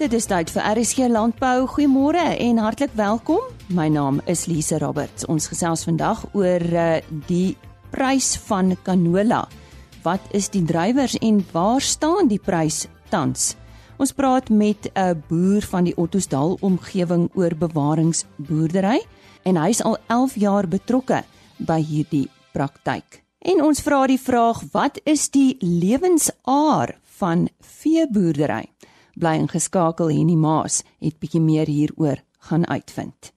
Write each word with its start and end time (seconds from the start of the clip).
Dit 0.00 0.14
is 0.16 0.24
tyd 0.24 0.48
vir 0.48 0.64
RSG 0.64 1.10
Landbou. 1.12 1.66
Goeiemôre 1.68 2.22
en 2.40 2.58
hartlik 2.64 2.94
welkom. 2.96 3.42
My 3.68 3.84
naam 3.92 4.22
is 4.24 4.46
Lise 4.48 4.78
Roberts. 4.80 5.26
Ons 5.28 5.50
gesels 5.50 5.82
vandag 5.84 6.22
oor 6.32 6.62
uh, 6.72 6.86
die 7.28 7.52
prys 7.92 8.30
van 8.46 8.72
canola. 8.86 9.42
Wat 10.00 10.24
is 10.32 10.48
die 10.48 10.62
drywers 10.64 11.18
en 11.20 11.42
waar 11.52 11.84
staan 11.84 12.32
die 12.32 12.40
prys 12.40 12.86
tans? 13.12 13.58
Ons 14.00 14.16
praat 14.16 14.48
met 14.48 14.88
'n 14.94 15.20
boer 15.28 15.68
van 15.68 15.84
die 15.84 15.96
Ottosdal 15.96 16.56
omgewing 16.64 17.28
oor 17.36 17.52
bewaringsboerdery 17.52 19.04
en 19.44 19.56
hy's 19.56 19.84
al 19.84 19.98
11 20.08 20.34
jaar 20.40 20.68
betrokke 20.68 21.22
by 21.58 21.80
hierdie 21.82 22.30
praktyk. 22.56 23.20
En 23.44 23.60
ons 23.62 23.80
vra 23.80 24.06
die 24.06 24.20
vraag: 24.20 24.64
wat 24.72 24.96
is 25.04 25.28
die 25.28 25.56
lewensaar 25.60 26.96
van 27.20 27.48
veeboerdery? 27.60 28.64
Bly 29.20 29.36
ingeskakel 29.42 30.10
Henny 30.10 30.34
Maas 30.34 30.80
het 30.98 31.18
bietjie 31.20 31.42
meer 31.44 31.68
hieroor 31.68 32.22
gaan 32.48 32.66
uitvind. 32.66 33.32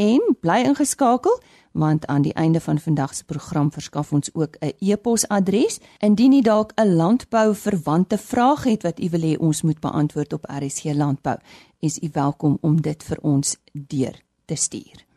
en 0.00 0.36
bly 0.40 0.62
ingeskakel 0.64 1.42
want 1.70 2.06
aan 2.10 2.22
die 2.22 2.34
einde 2.34 2.60
van 2.60 2.78
vandag 2.82 3.14
se 3.14 3.24
program 3.24 3.72
verskaf 3.72 4.12
ons 4.12 4.34
ook 4.34 4.56
'n 4.58 4.72
e-posadres 4.78 5.80
indien 5.98 6.32
u 6.32 6.40
dalk 6.40 6.72
'n 6.74 6.96
landbou 6.96 7.54
verwante 7.54 8.18
vraag 8.18 8.64
het 8.64 8.82
wat 8.82 9.00
u 9.00 9.08
wil 9.08 9.20
hê 9.20 9.36
ons 9.38 9.62
moet 9.62 9.80
beantwoord 9.80 10.32
op 10.32 10.44
RSG 10.44 10.84
landbou 10.84 11.36
is 11.78 11.98
u 11.98 12.08
welkom 12.12 12.58
om 12.60 12.80
dit 12.80 13.02
vir 13.02 13.18
ons 13.20 13.56
deur 13.72 14.22
te 14.44 14.54
stuur. 14.54 15.09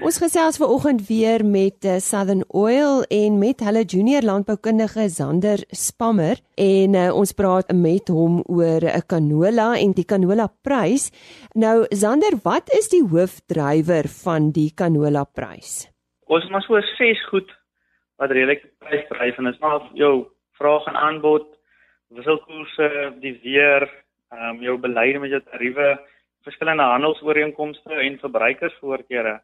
Ons 0.00 0.16
gesels 0.16 0.56
ver 0.56 0.70
oggend 0.72 1.02
weer 1.10 1.42
met 1.44 1.84
uh, 1.84 1.98
Southern 2.00 2.40
Oil 2.56 3.02
en 3.12 3.34
met 3.36 3.60
hulle 3.60 3.82
junior 3.84 4.24
landboukundige 4.24 5.10
Zander 5.12 5.60
Spammer 5.76 6.40
en 6.56 6.96
uh, 6.96 7.02
ons 7.12 7.34
praat 7.36 7.68
met 7.76 8.08
hom 8.08 8.38
oor 8.48 8.80
'n 8.80 8.94
uh, 8.96 9.02
canola 9.12 9.66
en 9.76 9.92
die 9.92 10.06
canola 10.08 10.46
prys. 10.64 11.10
Nou 11.52 11.84
Zander, 11.92 12.38
wat 12.48 12.72
is 12.72 12.88
die 12.88 13.02
hoofdrywer 13.12 14.08
van 14.24 14.48
die 14.56 14.72
canola 14.72 15.26
prys? 15.28 15.92
Ons 16.32 16.48
het 16.48 16.52
maar 16.52 16.64
so 16.64 16.80
ses 16.96 17.20
goed 17.28 17.52
wat 18.16 18.32
redelik 18.32 18.64
prys 18.80 19.04
dryf 19.12 19.36
en 19.36 19.52
is 19.52 19.60
maar 19.60 19.84
jou 19.92 20.24
vraag 20.56 20.88
en 20.88 20.96
aanbod, 20.96 21.44
wisselkoerse, 22.08 22.88
die 23.20 23.36
weer, 23.44 23.84
ehm 24.32 24.56
um, 24.56 24.62
jou 24.64 24.78
beleide 24.80 25.20
met 25.20 25.30
jou 25.30 25.42
tariewe, 25.44 26.00
verskillende 26.48 26.88
handelsooreenkomste 26.88 27.92
en 27.92 28.18
verbruikersvoorkeure. 28.18 29.42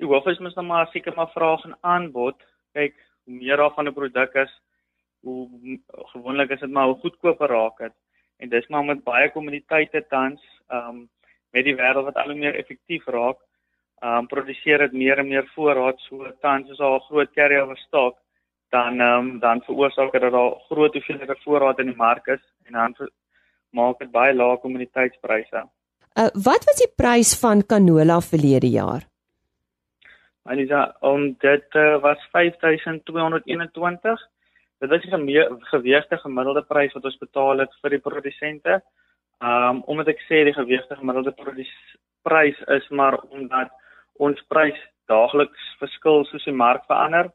Die 0.00 0.08
hoof 0.08 0.26
is 0.32 0.38
mos 0.40 0.54
nou 0.56 0.64
maar 0.66 0.88
seker 0.92 1.12
maar 1.16 1.32
vraag 1.34 1.64
en 1.68 1.76
aanbod. 1.80 2.36
Kyk, 2.72 2.94
hoe 3.24 3.34
meer 3.36 3.56
daar 3.60 3.74
van 3.76 3.88
'n 3.88 3.92
produk 3.92 4.34
is, 4.34 4.52
hoe 5.20 5.48
gewoonlik 6.12 6.50
is 6.50 6.60
dit 6.60 6.70
maar 6.70 6.86
hoe 6.86 7.00
goedkoper 7.02 7.48
raak 7.48 7.78
dit. 7.78 7.92
En 8.38 8.48
dis 8.48 8.68
maar 8.68 8.84
met 8.84 9.04
baie 9.04 9.30
kommoditeite 9.30 10.04
tans, 10.08 10.40
ehm 10.68 10.88
um, 10.88 11.08
met 11.52 11.64
die 11.64 11.76
wêreld 11.76 12.04
wat 12.04 12.16
al 12.16 12.30
hoe 12.30 12.38
meer 12.38 12.54
effektief 12.54 13.04
raak, 13.06 13.38
ehm 14.00 14.16
um, 14.18 14.26
produseer 14.26 14.78
dit 14.78 14.92
meer 14.92 15.18
en 15.18 15.28
meer 15.28 15.50
voorraad 15.54 15.98
so 15.98 16.32
tans 16.40 16.70
is 16.70 16.80
al 16.80 16.96
'n 16.96 17.06
groot 17.08 17.32
carryover 17.32 17.76
stock 17.76 18.16
dan 18.70 19.00
ehm 19.00 19.18
um, 19.18 19.38
dan 19.38 19.60
veroorsaak 19.60 20.12
dit 20.12 20.20
dat 20.20 20.32
daar 20.32 20.54
groot 20.68 20.92
hoeveelhede 20.92 21.36
voorraad 21.44 21.78
in 21.78 21.86
die 21.86 21.96
mark 21.96 22.26
is 22.26 22.44
en 22.64 22.72
dan 22.72 23.10
maak 23.70 23.98
dit 23.98 24.10
baie 24.10 24.34
lae 24.34 24.56
kommoditeitspryse. 24.58 25.68
Uh, 26.18 26.30
wat 26.48 26.64
was 26.68 26.78
die 26.84 26.92
prys 26.96 27.38
van 27.38 27.66
canola 27.66 28.20
verlede 28.20 28.70
jaar? 28.70 29.09
Anisa, 30.42 30.96
om 31.00 31.36
dit 31.38 31.74
uh, 31.74 32.00
was 32.00 32.28
5221. 32.32 34.28
Dit 34.80 34.88
was 34.88 35.02
die 35.02 35.10
geweegde 35.68 36.16
gemiddelde 36.16 36.62
prys 36.62 36.92
wat 36.92 37.04
ons 37.04 37.18
betaal 37.20 37.58
het 37.58 37.74
vir 37.82 37.90
die 37.96 38.00
produsente. 38.00 38.80
Um 39.44 39.82
omdat 39.92 40.08
ek 40.12 40.22
sê 40.28 40.40
die 40.44 40.56
geweegde 40.56 40.96
gemiddelde 40.96 41.34
prys 42.24 42.62
is 42.76 42.88
maar 42.88 43.18
omdat 43.28 43.68
ons 44.16 44.40
prys 44.52 44.80
daagliks 45.12 45.68
verskil 45.80 46.24
soos 46.28 46.44
die 46.48 46.56
mark 46.56 46.84
verander. 46.88 47.28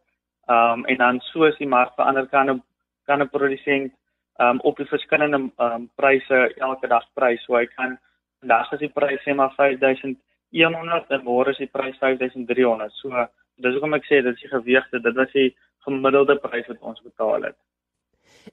Um 0.50 0.86
en 0.90 0.98
dan 0.98 1.22
soos 1.30 1.58
die 1.62 1.70
mark 1.70 1.94
verander 1.98 2.26
kan 2.34 2.50
'n 2.50 2.64
kan 3.06 3.22
'n 3.22 3.30
produsent 3.30 3.94
um 4.40 4.60
op 4.62 4.78
die 4.78 4.90
verskillende 4.94 5.50
um 5.58 5.90
pryse 5.96 6.54
elke 6.58 6.88
dag 6.88 7.06
prys. 7.14 7.46
So 7.46 7.58
hy 7.58 7.66
kan 7.66 8.00
vandag 8.40 8.74
as 8.74 8.80
die 8.80 8.94
prys 8.98 9.22
sê 9.22 9.36
maar 9.36 9.54
5000 9.58 10.18
100 10.64 11.12
en 11.12 11.24
môre 11.24 11.52
is 11.52 11.60
die 11.60 11.68
prys 11.68 11.98
5300. 12.00 12.92
So 13.02 13.28
dis 13.64 13.76
hoekom 13.76 13.96
ek 13.98 14.08
sê 14.08 14.22
dit 14.24 14.34
is 14.34 14.42
die 14.42 14.52
geweegte, 14.52 15.02
dit 15.04 15.16
was 15.16 15.32
die 15.34 15.52
gemiddelde 15.86 16.38
prys 16.44 16.68
wat 16.72 16.82
ons 16.82 17.02
betaal 17.04 17.50
het. 17.50 17.58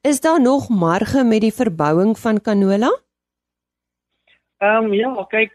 Is 0.03 0.21
daar 0.21 0.41
nog 0.41 0.69
marge 0.69 1.25
met 1.25 1.43
die 1.45 1.55
verbouing 1.55 2.15
van 2.19 2.41
canola? 2.41 2.91
Ehm 4.63 4.89
um, 4.89 4.95
ja, 4.95 5.11
kyk, 5.31 5.53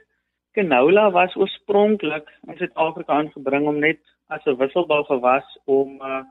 canola 0.58 1.10
was 1.12 1.36
oorspronklik 1.36 2.28
in 2.48 2.58
Suid-Afrika 2.58 3.14
aangebring 3.14 3.68
om 3.68 3.80
net 3.80 4.02
as 4.28 4.46
'n 4.46 4.58
wisselbou 4.60 5.04
gewas 5.04 5.48
om 5.66 6.02
uh, 6.02 6.24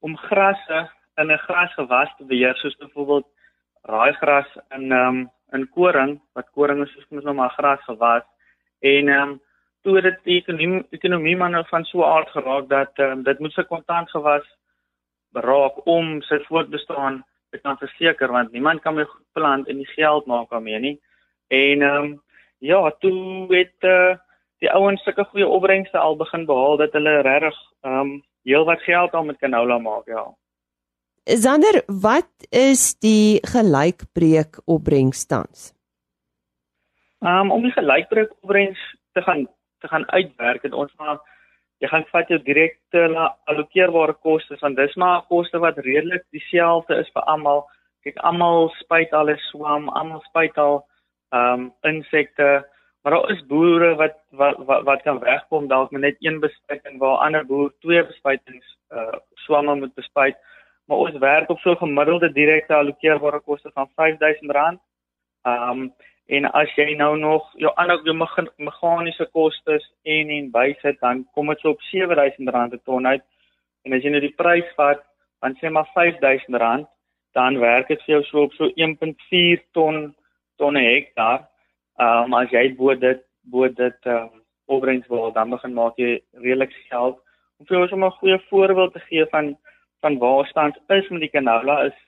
om 0.00 0.16
grasse 0.16 0.88
in 1.20 1.30
'n 1.30 1.44
grasgewas 1.46 2.10
te 2.16 2.24
beheer 2.24 2.56
soos 2.56 2.76
byvoorbeeld 2.76 3.28
raaigras 3.82 4.50
in 4.76 4.92
ehm 4.92 5.08
um, 5.08 5.30
in 5.52 5.68
koring, 5.68 6.20
wat 6.32 6.50
koring 6.56 6.82
is 6.82 6.92
soos 6.92 7.08
mens 7.10 7.24
nou 7.24 7.34
maar 7.34 7.54
gras 7.58 7.82
gewas 7.84 8.24
En 8.82 9.08
ehm 9.08 9.28
um, 9.28 9.40
toe 9.82 9.98
het 9.98 10.18
die 10.26 10.38
ekonomie 10.38 10.82
ekonomie 10.94 11.36
maar 11.36 11.50
nou 11.50 11.62
van 11.68 11.84
so 11.84 12.04
aard 12.06 12.30
geraak 12.34 12.68
dat 12.68 12.98
ehm 12.98 13.18
um, 13.18 13.22
dit 13.22 13.38
moet 13.38 13.52
se 13.52 13.64
kontant 13.70 14.10
gewas 14.10 14.46
raak 15.32 15.86
om 15.86 16.20
sy 16.22 16.38
voortbestaan 16.48 17.22
te 17.50 17.58
kan 17.58 17.78
verseker 17.78 18.32
want 18.32 18.52
niemand 18.52 18.82
kan 18.82 18.94
meer 18.94 19.10
plant 19.32 19.68
en 19.68 19.76
die 19.76 19.92
geld 19.94 20.26
maak 20.26 20.50
daarmee 20.50 20.78
nie. 20.78 20.98
En 21.48 21.82
ehm 21.82 22.04
um, 22.04 22.20
ja, 22.58 22.90
toe 23.00 23.46
het 23.50 23.88
uh, 23.90 24.14
die 24.62 24.70
ouens 24.70 25.02
sulke 25.02 25.24
goeie 25.24 25.46
opbrengste 25.46 25.98
al 25.98 26.16
begin 26.16 26.46
behaal 26.46 26.76
dat 26.76 26.92
hulle 26.92 27.20
regtig 27.26 27.58
ehm 27.82 27.98
um, 28.00 28.22
heelwat 28.42 28.80
geld 28.82 29.12
aan 29.14 29.26
met 29.26 29.38
canola 29.38 29.78
maak, 29.78 30.06
ja. 30.06 30.24
Sander, 31.24 31.82
wat 31.86 32.30
is 32.50 32.96
die 32.98 33.38
gelykbreek 33.46 34.58
opbrengstans? 34.66 35.70
Um 37.22 37.50
om 37.54 37.62
die 37.62 37.74
gelykbreuk 37.74 38.32
opbrengs 38.42 38.80
te 39.14 39.22
gaan 39.22 39.46
te 39.78 39.88
gaan 39.88 40.10
uitwerk 40.10 40.62
het 40.62 40.72
ons 40.74 40.92
maar 40.98 41.20
jy 41.82 41.88
gaan 41.90 42.04
vat 42.10 42.28
jou 42.30 42.38
direkte 42.42 43.04
allokeerbare 43.50 44.14
koste 44.26 44.58
want 44.60 44.76
dis 44.76 44.94
maar 44.98 45.22
koste 45.30 45.58
wat 45.62 45.78
redelik 45.86 46.24
dieselfde 46.34 46.98
is 47.02 47.10
vir 47.14 47.22
almal. 47.30 47.64
Kyk 48.02 48.18
almal 48.26 48.70
spuit 48.80 49.12
alles 49.14 49.42
swam, 49.50 49.88
almal 49.88 50.22
spuit 50.28 50.58
al 50.58 50.80
um 51.32 51.70
insekte, 51.88 52.48
maar 53.02 53.14
daar 53.14 53.30
is 53.30 53.46
boere 53.46 53.94
wat 54.00 54.18
wat 54.30 54.58
wat, 54.66 54.82
wat 54.84 55.02
kan 55.02 55.18
wegkom 55.22 55.68
dalk 55.68 55.90
met 55.90 56.02
net 56.02 56.16
een 56.20 56.40
bespuiting 56.40 56.98
waar 56.98 57.22
ander 57.26 57.46
boer 57.46 57.70
twee 57.80 58.02
bespuitings 58.06 58.76
uh 58.90 59.18
swamme 59.46 59.74
moet 59.74 59.94
bespuit. 59.94 60.36
Maar 60.86 60.98
ons 61.06 61.18
werk 61.18 61.50
op 61.50 61.58
so 61.58 61.70
'n 61.70 61.84
gemiddelde 61.86 62.32
direkte 62.32 62.74
allokeerbare 62.74 63.40
koste 63.40 63.70
van 63.74 63.90
R5000. 63.90 64.82
Um 65.42 65.94
En 66.32 66.46
as 66.56 66.70
jy 66.78 66.94
nou 66.96 67.16
nog 67.20 67.48
jou 67.60 67.70
ander 67.76 68.00
jou 68.06 68.14
meganiese 68.16 69.26
kostes 69.36 69.84
en 70.08 70.30
en 70.32 70.50
bysit 70.54 71.00
dan 71.00 71.26
kom 71.36 71.50
dit 71.52 71.60
so 71.60 71.74
op 71.74 71.82
R7000 71.90 72.70
per 72.72 72.80
ton 72.88 73.06
uit. 73.06 73.24
En 73.84 73.92
as 73.92 74.04
jy 74.04 74.12
nou 74.14 74.22
die 74.24 74.36
prys 74.38 74.68
vat, 74.78 75.02
dan 75.44 75.56
sê 75.60 75.68
maar 75.68 75.90
R5000, 75.92 76.86
dan 77.36 77.58
werk 77.60 77.90
dit 77.92 78.04
vir 78.06 78.14
jou 78.14 78.22
so 78.28 78.46
op 78.46 78.54
so 78.56 78.70
1.4 78.86 79.64
ton 79.76 80.14
tonne 80.56 80.84
hektaar. 80.86 81.44
Ehm 82.00 82.32
um, 82.32 82.38
as 82.40 82.54
jy 82.54 82.64
bo 82.78 82.94
dit 82.94 83.20
bo 83.52 83.68
dit 83.68 84.08
ehm 84.08 84.30
um, 84.30 84.40
opbrengs 84.72 85.08
wil 85.12 85.32
dan 85.36 85.52
begin 85.52 85.74
maak 85.76 86.00
jy 86.00 86.14
redelik 86.32 86.72
geld. 86.88 87.20
Om 87.60 87.66
vir 87.68 87.80
ons 87.80 87.92
om 87.92 88.04
'n 88.04 88.18
goeie 88.20 88.38
voorbeeld 88.48 88.92
te 88.92 89.04
gee 89.10 89.26
van 89.34 89.56
van 90.00 90.18
waar 90.18 90.46
stand 90.46 90.80
is 90.88 91.08
met 91.08 91.20
die 91.20 91.34
canola 91.36 91.82
is 91.90 91.98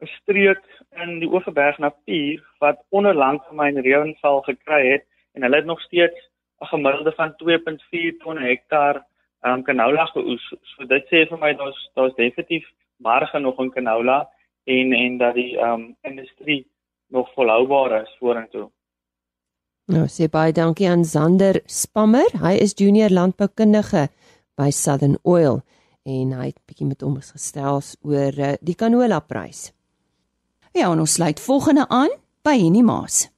'n 0.00 0.06
streek 0.06 0.64
in 1.02 1.18
die 1.18 1.28
Oeverberg 1.28 1.78
Natuur 1.78 2.42
wat 2.58 2.82
onderlang 2.88 3.42
van 3.46 3.56
my 3.56 3.70
reënval 3.86 4.40
gekry 4.46 4.82
het 4.92 5.04
en 5.34 5.42
hulle 5.42 5.56
het 5.56 5.64
nog 5.64 5.80
steeds 5.80 6.18
'n 6.60 6.70
gemiddelde 6.72 7.12
van 7.12 7.34
2.4 7.36 8.16
ton 8.22 8.38
hektaar 8.38 9.06
um, 9.46 9.62
canola 9.62 10.06
geoes. 10.06 10.44
So 10.62 10.86
dit 10.86 11.04
sê 11.10 11.26
vir 11.28 11.38
my 11.38 11.52
daar's 11.54 11.90
daar's 11.94 12.14
definitief 12.14 12.66
marge 12.96 13.38
nog 13.38 13.58
in 13.58 13.70
canola 13.70 14.28
en 14.64 14.92
en 14.92 15.18
dat 15.18 15.34
die 15.34 15.56
um, 15.58 15.96
industrie 16.02 16.66
nog 17.08 17.32
volhoubaar 17.32 18.02
is 18.02 18.16
vorentoe. 18.18 18.70
Nou 19.88 20.06
sê 20.06 20.28
baie 20.28 20.52
dankie 20.52 20.88
aan 20.88 21.04
Zander 21.04 21.60
Spammer. 21.66 22.28
Hy 22.42 22.54
is 22.60 22.74
junior 22.76 23.10
landboukundige 23.10 24.08
by 24.54 24.70
Southern 24.70 25.16
Oil 25.22 25.62
en 26.04 26.32
hy 26.32 26.46
het 26.50 26.60
bietjie 26.66 26.86
met 26.86 27.02
ons 27.02 27.30
gestel 27.30 27.80
oor 28.02 28.38
uh, 28.38 28.52
die 28.60 28.74
canola 28.74 29.20
prys. 29.20 29.77
Ja, 30.72 30.90
ons 30.90 31.12
sluit 31.12 31.40
volgende 31.40 31.88
aan 31.88 32.10
by 32.42 32.56
Henny 32.58 32.82
Maas. 32.84 33.28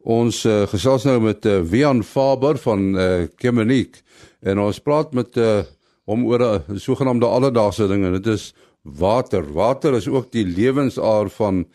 Ons 0.00 0.44
uh, 0.48 0.62
gesels 0.70 1.04
nou 1.04 1.18
met 1.20 1.44
uh, 1.46 1.60
Wian 1.60 2.02
Faber 2.06 2.58
van 2.62 2.86
uh, 2.94 3.08
Kemeniek 3.36 4.00
en 4.40 4.62
ons 4.62 4.80
praat 4.80 5.12
met 5.12 5.36
uh, 5.36 5.60
hom 6.08 6.24
oor 6.26 6.40
'n 6.40 6.72
uh, 6.72 6.78
sogenaamde 6.78 7.26
alledaagse 7.26 7.88
ding 7.88 8.04
en 8.04 8.16
dit 8.16 8.26
is 8.26 8.54
water. 8.82 9.44
Water 9.52 9.94
is 9.94 10.08
ook 10.08 10.32
die 10.32 10.46
lewensaar 10.46 11.28
van 11.28 11.66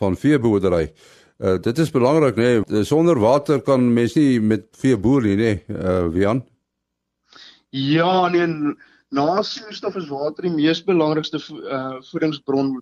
van 0.00 0.16
veeboerdery. 0.16 0.92
Uh, 1.38 1.56
dit 1.60 1.78
is 1.78 1.90
belangrik 1.90 2.36
nê. 2.36 2.60
Nee. 2.66 2.84
Sonder 2.84 3.18
water 3.18 3.60
kan 3.60 3.92
mens 3.92 4.14
nie 4.14 4.40
met 4.40 4.66
vee 4.76 4.96
boer 4.96 5.22
nie 5.22 5.36
nê. 5.36 5.52
Nee. 5.66 5.78
Uh 5.78 6.08
Wian. 6.12 6.44
Ja, 7.70 8.28
nee, 8.28 8.74
na 9.10 9.42
suurstof 9.42 9.96
is 9.96 10.08
water 10.08 10.46
die 10.46 10.54
mees 10.54 10.80
belangrikste 10.86 11.40
uh 11.76 11.98
voedingsbron 12.10 12.76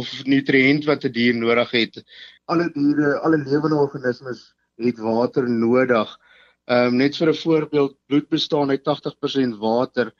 of 0.00 0.08
nutriënt 0.24 0.86
wat 0.86 1.04
'n 1.04 1.12
die 1.12 1.16
dier 1.18 1.34
nodig 1.34 1.70
het. 1.70 2.02
Alle 2.46 2.68
diere, 2.74 3.18
alle 3.24 3.38
lewende 3.38 3.76
organismes 3.76 4.52
het 4.78 4.98
water 4.98 5.48
nodig. 5.48 6.18
Ehm 6.66 6.86
um, 6.92 6.96
net 6.96 7.16
vir 7.16 7.30
'n 7.30 7.42
voorbeeld, 7.44 7.96
bloed 8.06 8.28
bestaan 8.28 8.70
uit 8.70 8.84
80% 8.84 9.56
water 9.58 10.12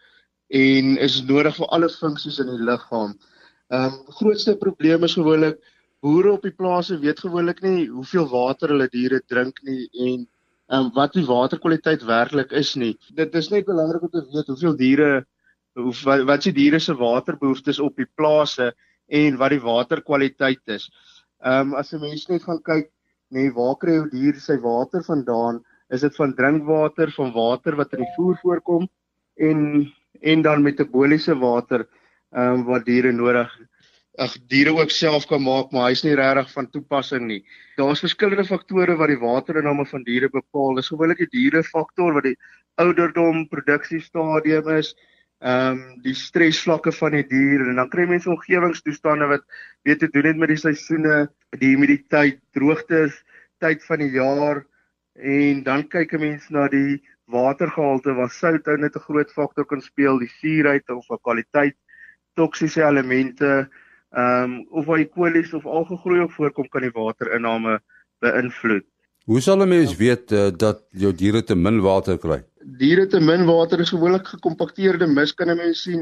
en 0.49 0.97
is 0.99 1.23
nodig 1.23 1.57
vir 1.57 1.67
alle 1.67 1.89
funksies 1.89 2.41
in 2.41 2.47
die 2.47 2.65
liggaam. 2.71 3.15
Ehm 3.69 3.85
um, 3.85 4.15
grootste 4.19 4.57
probleem 4.57 5.05
is 5.05 5.15
gewoonlik 5.15 5.61
boere 6.01 6.33
op 6.33 6.43
die 6.43 6.57
plase 6.57 6.99
weet 6.99 7.21
gewoonlik 7.21 7.61
nie 7.62 7.89
hoeveel 7.89 8.29
water 8.29 8.73
hulle 8.73 8.89
diere 8.89 9.21
drink 9.27 9.61
nie 9.62 9.89
en 9.93 10.27
um, 10.73 10.91
wat 10.95 11.12
die 11.12 11.27
waterkwaliteit 11.27 12.03
werklik 12.03 12.53
is 12.53 12.75
nie. 12.77 12.97
Dit 13.15 13.35
is 13.35 13.51
net 13.51 13.67
belangrik 13.67 14.03
om 14.03 14.11
te 14.11 14.25
weet 14.33 14.47
hoeveel 14.47 14.77
diere 14.77 15.27
hoe 15.82 15.94
wat, 16.05 16.25
wat 16.29 16.47
se 16.47 16.53
diere 16.56 16.81
se 16.81 16.94
waterbehoeftes 16.94 17.81
op 17.81 17.97
die 17.97 18.09
plase 18.15 18.73
en 19.09 19.37
wat 19.41 19.55
die 19.55 19.62
waterkwaliteit 19.65 20.77
is. 20.77 20.91
Ehm 21.43 21.73
um, 21.73 21.75
as 21.81 21.93
'n 21.93 22.00
mens 22.00 22.29
net 22.29 22.43
gaan 22.43 22.62
kyk, 22.62 22.91
nê, 23.31 23.47
nee, 23.47 23.55
waar 23.56 23.77
kry 23.77 23.97
jou 23.99 24.09
dier 24.11 24.41
sy 24.41 24.59
water 24.61 25.03
vandaan? 25.05 25.62
Is 25.91 26.00
dit 26.06 26.17
van 26.17 26.35
drinkwater, 26.35 27.11
van 27.11 27.32
water 27.32 27.77
wat 27.77 27.93
in 27.94 28.05
die 28.05 28.15
voer 28.17 28.38
voorkom 28.43 28.88
en 29.37 29.91
en 30.21 30.43
dan 30.43 30.62
metaboliese 30.62 31.35
water 31.38 31.87
ehm 32.33 32.61
um, 32.61 32.65
wat 32.65 32.85
diere 32.85 33.12
nodig 33.12 33.50
ag 34.19 34.35
diere 34.53 34.73
ook 34.76 34.91
self 34.91 35.26
kan 35.31 35.43
maak, 35.43 35.71
maar 35.73 35.88
hy's 35.88 36.03
nie 36.05 36.17
regtig 36.19 36.50
van 36.53 36.67
toepassing 36.71 37.26
nie. 37.29 37.41
Daar's 37.79 38.03
verskillende 38.05 38.44
faktore 38.44 38.97
wat 38.99 39.09
die 39.09 39.21
waterinname 39.21 39.87
van 39.87 40.03
diere 40.05 40.29
bepaal. 40.29 40.75
Dis 40.76 40.91
gewoonlik 40.93 41.23
die 41.23 41.31
dierefaktor 41.37 42.12
wat 42.19 42.26
die 42.29 42.37
ouderdom, 42.83 43.47
produksiestadium 43.49 44.69
is, 44.76 44.93
ehm 45.41 45.79
um, 45.79 45.83
die 46.05 46.15
stresvlakke 46.15 46.93
van 46.93 47.17
die 47.17 47.27
dier 47.29 47.65
en 47.69 47.81
dan 47.81 47.89
kry 47.93 48.05
mense 48.09 48.31
omgewingstoestande 48.31 49.29
wat 49.31 49.45
weet 49.89 50.03
te 50.03 50.09
doen 50.13 50.29
het 50.29 50.37
met 50.37 50.53
die 50.53 50.61
seisoene, 50.61 51.31
die 51.57 51.73
humiditeit, 51.75 52.41
droogtes, 52.53 53.23
tyd 53.59 53.85
van 53.89 54.05
die 54.05 54.11
jaar 54.13 54.65
en 55.17 55.63
dan 55.65 55.87
kyk 55.89 56.13
'n 56.15 56.21
mens 56.21 56.49
na 56.51 56.69
die 56.69 57.01
watergehalte 57.27 58.13
waar 58.15 58.31
sout 58.31 58.69
ou 58.69 58.77
net 58.77 58.97
'n 58.97 59.07
groot 59.09 59.31
faktor 59.33 59.65
kan 59.65 59.81
speel, 59.81 60.19
die 60.19 60.33
suurheid 60.41 60.91
of 60.91 61.09
'n 61.11 61.25
kwaliteit, 61.25 61.77
toksiese 62.37 62.85
elemente 62.85 63.71
Ehm 64.11 64.43
um, 64.43 64.67
of 64.71 64.85
waar 64.85 64.99
E. 64.99 65.09
coli 65.09 65.49
of 65.53 65.67
algegroei 65.67 66.21
ook 66.21 66.33
voorkom 66.33 66.69
kan 66.69 66.83
die 66.83 66.91
waterinname 66.91 67.81
beïnvloed. 68.19 68.87
Hoe 69.31 69.41
sal 69.41 69.61
'n 69.62 69.69
mens 69.71 69.93
weet 69.97 70.32
uh, 70.35 70.49
dat 70.50 70.79
jou 71.03 71.11
diere 71.15 71.41
te 71.47 71.55
min 71.55 71.77
water 71.81 72.17
kry? 72.19 72.38
Diere 72.79 73.06
te 73.06 73.21
min 73.23 73.44
water 73.47 73.79
is 73.85 73.93
gewoonlik 73.94 74.27
gekompakteerde 74.27 75.06
mis 75.06 75.32
kan 75.38 75.50
'n 75.53 75.56
mens 75.56 75.82
sien. 75.87 76.00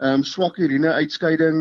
Ehm 0.00 0.20
um, 0.20 0.22
swak 0.24 0.56
urine 0.56 0.92
uitskeiding, 0.92 1.58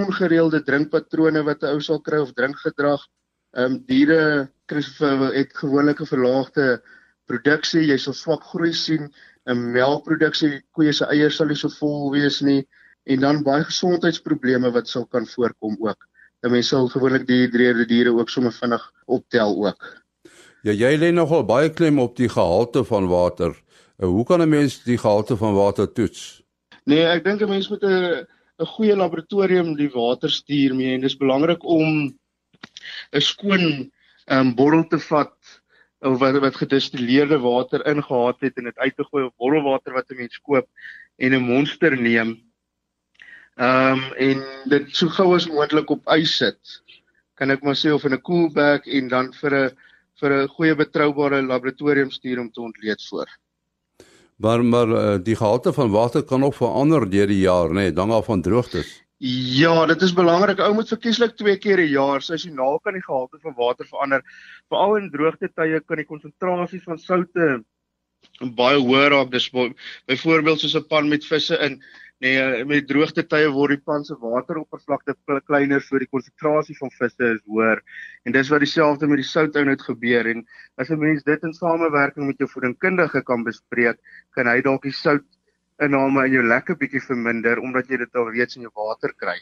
ongereelde 0.00 0.62
drinkpatrone 0.68 1.42
wat 1.48 1.62
'n 1.62 1.74
ou 1.74 1.80
sal 1.80 2.00
kry 2.06 2.20
of 2.24 2.32
drinkgedrag. 2.32 3.04
Ehm 3.52 3.64
um, 3.64 3.74
diere 3.90 4.48
het 5.40 5.52
gewoonlik 5.60 6.00
'n 6.00 6.12
verlaagde 6.12 6.80
produksie, 7.26 7.84
jy 7.92 7.98
sal 7.98 8.16
swak 8.16 8.48
groei 8.54 8.72
sien. 8.72 9.12
'n 9.44 9.72
Melkproduksie, 9.76 10.62
koeie 10.72 10.92
se 10.92 11.04
eiers 11.04 11.36
sal 11.36 11.52
nie 11.52 11.60
so 11.64 11.68
vol 11.68 12.10
wees 12.16 12.40
nie 12.40 12.64
en 13.04 13.20
dan 13.20 13.42
baie 13.42 13.64
gesondheidsprobleme 13.64 14.72
wat 14.72 14.88
sal 14.88 15.04
kan 15.04 15.26
voorkom 15.26 15.76
ook. 15.80 16.00
Dat 16.40 16.50
mense 16.50 16.68
sal 16.68 16.88
gewoonlik 16.88 17.26
die 17.26 17.44
derde 17.48 17.84
diere 17.84 18.16
ook 18.16 18.30
sommer 18.30 18.52
vinnig 18.52 18.92
optel 19.06 19.66
ook. 19.66 20.05
Ja, 20.66 20.72
jy 20.74 20.96
lê 20.98 21.12
nogal 21.14 21.44
baie 21.46 21.68
klem 21.70 22.00
op 22.02 22.16
die 22.18 22.26
gehalte 22.26 22.80
van 22.88 23.04
water. 23.06 23.52
Uh, 24.02 24.08
hoe 24.10 24.24
kan 24.26 24.42
'n 24.42 24.48
mens 24.50 24.82
die 24.82 24.98
gehalte 24.98 25.36
van 25.36 25.54
water 25.54 25.86
toets? 25.92 26.42
Nee, 26.90 27.04
ek 27.06 27.22
dink 27.24 27.42
'n 27.42 27.48
mens 27.48 27.68
moet 27.70 27.84
'n 27.84 28.26
'n 28.58 28.66
goeie 28.74 28.96
laboratorium 28.96 29.76
die 29.76 29.90
water 29.94 30.30
stuur 30.30 30.74
mee 30.74 30.94
en 30.94 31.06
dis 31.06 31.16
belangrik 31.16 31.62
om 31.62 32.18
'n 33.12 33.20
skoon 33.20 33.92
ehm 34.26 34.40
um, 34.40 34.54
bottel 34.54 34.82
te 34.88 34.98
vat 34.98 35.38
of 36.00 36.18
wat 36.18 36.40
wat 36.40 36.56
gedistilleerde 36.56 37.38
water 37.38 37.86
ingehaat 37.86 38.40
het 38.40 38.58
en 38.58 38.64
dit 38.64 38.78
uit 38.78 38.96
te 38.96 39.04
gooi 39.04 39.24
of 39.24 39.36
bottelwater 39.38 39.92
wat 39.92 40.10
'n 40.10 40.16
mens 40.16 40.38
koop 40.42 40.66
en 41.16 41.34
'n 41.34 41.46
monster 41.46 41.94
neem 42.00 42.42
Ehm 43.56 43.92
um, 43.92 44.12
en 44.12 44.44
dit 44.68 44.96
so 44.96 45.08
gou 45.08 45.34
as 45.34 45.46
moontlik 45.48 45.90
op 45.90 46.08
ys 46.12 46.36
sit. 46.36 46.58
Kan 47.38 47.50
ek 47.50 47.62
maar 47.62 47.78
sê 47.78 47.92
of 47.94 48.04
in 48.04 48.12
'n 48.12 48.20
cool 48.20 48.50
bag 48.52 48.84
en 48.86 49.08
dan 49.08 49.32
vir 49.32 49.54
'n 49.54 49.76
vir 50.20 50.32
'n 50.32 50.48
goeie 50.48 50.74
betroubare 50.74 51.42
laboratorium 51.42 52.10
stuur 52.10 52.40
om 52.40 52.50
te 52.50 52.60
ontleed 52.60 53.02
voor. 53.08 53.28
Maar 54.36 54.64
maar 54.64 54.88
uh, 54.88 55.16
die 55.22 55.36
gehalte 55.36 55.72
van 55.72 55.90
water 55.90 56.22
kan 56.22 56.44
ook 56.44 56.54
verander 56.54 57.10
deur 57.10 57.26
die 57.26 57.40
jaar, 57.40 57.68
nê, 57.68 57.72
nee, 57.72 57.92
dan 57.92 58.10
af 58.10 58.24
van 58.24 58.42
droogtes. 58.42 59.04
Ja, 59.18 59.86
dit 59.86 60.02
is 60.02 60.12
belangrik. 60.12 60.58
Ou 60.60 60.74
moet 60.74 60.88
verkieslik 60.88 61.36
twee 61.36 61.56
keer 61.56 61.80
'n 61.80 61.88
jaar 61.88 62.22
seisoonaal 62.22 62.80
kan 62.80 62.92
die 62.92 63.02
gehalte 63.02 63.38
van 63.40 63.54
water 63.56 63.86
verander. 63.86 64.22
Veral 64.68 64.96
in 64.96 65.10
droogte 65.10 65.48
tye 65.48 65.80
kan 65.80 65.96
die 65.96 66.04
konsentrasies 66.04 66.82
van 66.82 66.98
soutte 66.98 67.64
baie 68.54 68.76
hoër 68.76 69.10
raak. 69.10 69.30
Dis 69.30 69.50
byvoorbeeld 70.06 70.60
soos 70.60 70.76
'n 70.76 70.86
pan 70.88 71.08
met 71.08 71.24
visse 71.24 71.56
in 71.58 71.82
Nee, 72.18 72.36
eh, 72.40 72.64
met 72.64 72.86
droogte 72.88 73.26
tye 73.28 73.48
word 73.52 73.74
die 73.74 73.82
pan 73.84 74.04
se 74.04 74.14
wateroppervlakte 74.16 75.14
kleiner 75.44 75.82
so 75.84 75.98
die 76.00 76.08
konsentrasie 76.08 76.76
van 76.78 76.92
visse 76.94 77.32
is 77.34 77.42
hoër. 77.44 77.82
En 78.24 78.32
dis 78.32 78.48
wat 78.48 78.64
dieselfde 78.64 79.08
met 79.10 79.20
die 79.20 79.28
southout 79.28 79.82
gebeur 79.84 80.30
en 80.30 80.46
as 80.80 80.90
'n 80.90 80.98
mens 80.98 81.22
dit 81.24 81.42
in 81.42 81.52
samewerking 81.52 82.26
met 82.26 82.38
jou 82.38 82.48
voedingkundige 82.48 83.22
kan 83.22 83.44
bespreek, 83.44 84.00
kan 84.34 84.46
hy 84.46 84.62
dalk 84.62 84.82
die 84.82 84.96
soutinname 84.96 86.24
in 86.24 86.32
jou 86.32 86.42
lekker 86.42 86.76
bietjie 86.76 87.04
verminder 87.04 87.60
omdat 87.60 87.88
jy 87.88 87.98
dit 87.98 88.14
al 88.16 88.32
reeds 88.32 88.56
in 88.56 88.62
jou 88.62 88.72
water 88.74 89.12
kry. 89.12 89.36